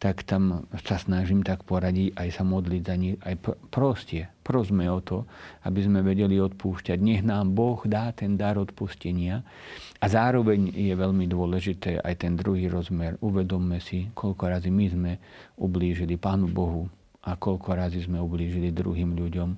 tak 0.02 0.26
tam 0.26 0.66
sa 0.82 0.98
snažím 0.98 1.46
tak 1.46 1.62
poradiť, 1.62 2.18
aj 2.18 2.30
sa 2.34 2.42
modliť 2.42 2.82
za 2.82 2.96
nich, 2.98 3.22
aj 3.22 3.38
proste, 3.70 4.34
prosme 4.42 4.90
o 4.90 4.98
to, 4.98 5.30
aby 5.62 5.86
sme 5.86 6.02
vedeli 6.02 6.42
odpúšťať. 6.42 6.98
Nech 6.98 7.22
nám 7.22 7.54
Boh 7.54 7.78
dá 7.86 8.10
ten 8.10 8.34
dar 8.34 8.58
odpustenia 8.58 9.46
a 10.02 10.06
zároveň 10.10 10.74
je 10.74 10.98
veľmi 10.98 11.30
dôležité 11.30 12.02
aj 12.02 12.26
ten 12.26 12.34
druhý 12.34 12.66
rozmer. 12.66 13.22
Uvedomme 13.22 13.78
si, 13.78 14.10
koľko 14.18 14.50
razy 14.50 14.74
my 14.74 14.86
sme 14.90 15.12
ublížili 15.62 16.18
Pánu 16.18 16.50
Bohu 16.50 16.90
a 17.22 17.38
koľko 17.38 17.78
razy 17.78 18.02
sme 18.02 18.18
ublížili 18.18 18.74
druhým 18.74 19.14
ľuďom. 19.14 19.50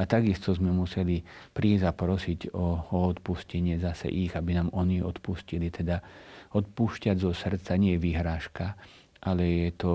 A 0.00 0.02
takisto 0.08 0.56
sme 0.56 0.72
museli 0.72 1.20
prísť 1.52 1.84
a 1.84 1.92
prosiť 1.92 2.56
o, 2.56 2.80
o 2.80 2.98
odpustenie 3.12 3.76
zase 3.76 4.08
ich, 4.08 4.32
aby 4.32 4.56
nám 4.56 4.72
oni 4.72 5.04
odpustili. 5.04 5.68
Teda 5.68 6.00
odpúšťať 6.56 7.16
zo 7.20 7.36
srdca 7.36 7.76
nie 7.76 7.96
je 7.96 8.02
vyhrážka, 8.02 8.80
ale 9.20 9.68
je 9.68 9.70
to 9.76 9.92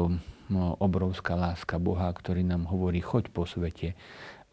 no, 0.54 0.78
obrovská 0.78 1.34
láska 1.34 1.82
Boha, 1.82 2.14
ktorý 2.14 2.46
nám 2.46 2.70
hovorí, 2.70 3.02
choď 3.02 3.34
po 3.34 3.50
svete 3.50 3.98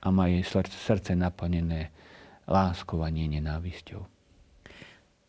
a 0.02 0.08
jej 0.26 0.42
srdce 0.66 1.14
naplnené 1.14 1.94
láskou 2.50 3.06
a 3.06 3.08
nie 3.12 3.30
nenávisťou. 3.30 4.02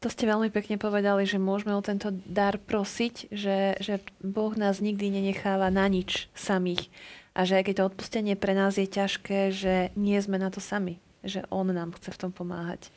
To 0.02 0.12
ste 0.12 0.28
veľmi 0.28 0.52
pekne 0.52 0.76
povedali, 0.76 1.24
že 1.24 1.40
môžeme 1.40 1.72
o 1.72 1.86
tento 1.86 2.12
dar 2.12 2.60
prosiť, 2.60 3.32
že, 3.32 3.80
že 3.80 4.04
Boh 4.20 4.52
nás 4.60 4.84
nikdy 4.84 5.08
nenecháva 5.08 5.72
na 5.72 5.88
nič 5.88 6.28
samých. 6.36 6.92
A 7.34 7.50
že 7.50 7.58
aj 7.58 7.64
keď 7.70 7.76
to 7.82 7.90
odpustenie 7.90 8.36
pre 8.38 8.54
nás 8.54 8.78
je 8.78 8.86
ťažké, 8.86 9.50
že 9.50 9.74
nie 9.98 10.18
sme 10.22 10.38
na 10.38 10.54
to 10.54 10.62
sami. 10.62 11.02
Že 11.26 11.50
On 11.50 11.66
nám 11.66 11.98
chce 11.98 12.14
v 12.14 12.20
tom 12.22 12.32
pomáhať. 12.32 12.94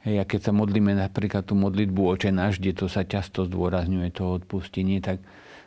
Hej, 0.00 0.16
a 0.20 0.24
keď 0.24 0.40
sa 0.48 0.52
modlíme 0.56 0.96
napríklad 0.96 1.44
tú 1.44 1.52
modlitbu 1.56 2.16
Oče 2.16 2.32
náš, 2.32 2.56
kde 2.56 2.72
to 2.72 2.86
sa 2.88 3.04
často 3.04 3.44
zdôrazňuje 3.44 4.08
to 4.16 4.24
odpustenie, 4.32 5.00
tak 5.04 5.20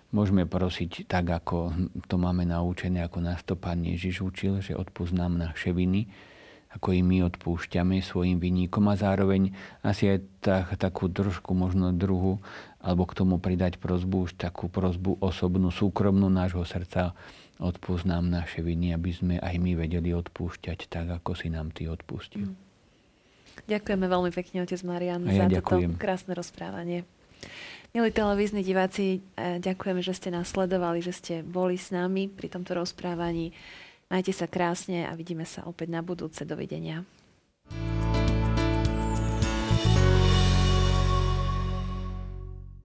môžeme 0.09 0.49
prosiť 0.49 1.05
tak, 1.05 1.29
ako 1.29 1.73
to 2.09 2.15
máme 2.17 2.45
naučené, 2.45 3.05
ako 3.05 3.21
nás 3.21 3.45
to 3.45 3.53
Pán 3.53 3.85
Ježiš 3.85 4.25
učil, 4.25 4.61
že 4.61 4.77
odpúsť 4.77 5.17
naše 5.17 5.69
viny, 5.73 6.09
ako 6.73 6.97
i 6.97 7.05
my 7.05 7.29
odpúšťame 7.29 8.01
svojim 8.01 8.41
vinníkom 8.41 8.89
a 8.89 8.97
zároveň 8.97 9.53
asi 9.85 10.17
aj 10.17 10.19
tak, 10.41 10.65
takú 10.81 11.05
trošku 11.13 11.53
možno 11.53 11.93
druhu, 11.93 12.41
alebo 12.81 13.05
k 13.05 13.13
tomu 13.13 13.37
pridať 13.37 13.77
prozbu, 13.77 14.29
už 14.29 14.33
takú 14.33 14.65
prozbu 14.65 15.21
osobnú, 15.21 15.69
súkromnú 15.69 16.33
nášho 16.33 16.65
srdca, 16.65 17.13
odpúsť 17.61 18.05
nám 18.09 18.29
naše 18.29 18.65
viny, 18.65 18.93
aby 18.93 19.11
sme 19.13 19.35
aj 19.37 19.55
my 19.61 19.77
vedeli 19.77 20.13
odpúšťať 20.13 20.89
tak, 20.89 21.09
ako 21.09 21.37
si 21.37 21.53
nám 21.53 21.69
Ty 21.73 21.93
odpustil. 21.93 22.49
Mm. 22.49 22.57
Ďakujeme 23.69 24.05
veľmi 24.09 24.31
pekne, 24.33 24.65
otec 24.65 24.81
Marian, 24.81 25.21
ja 25.29 25.45
za 25.45 25.61
ďakujem. 25.61 25.93
toto 25.93 26.01
krásne 26.01 26.33
rozprávanie. 26.33 27.05
Milí 27.93 28.09
televízni 28.09 28.65
diváci, 28.65 29.21
e, 29.37 29.61
ďakujeme, 29.61 30.01
že 30.01 30.17
ste 30.17 30.33
nás 30.33 30.49
sledovali, 30.49 31.05
že 31.05 31.13
ste 31.13 31.33
boli 31.45 31.77
s 31.77 31.93
nami 31.93 32.25
pri 32.25 32.49
tomto 32.49 32.73
rozprávaní. 32.73 33.53
Majte 34.09 34.33
sa 34.33 34.49
krásne 34.49 35.05
a 35.05 35.13
vidíme 35.13 35.45
sa 35.45 35.61
opäť 35.69 35.93
na 35.93 36.01
budúce. 36.01 36.41
Dovidenia. 36.41 37.05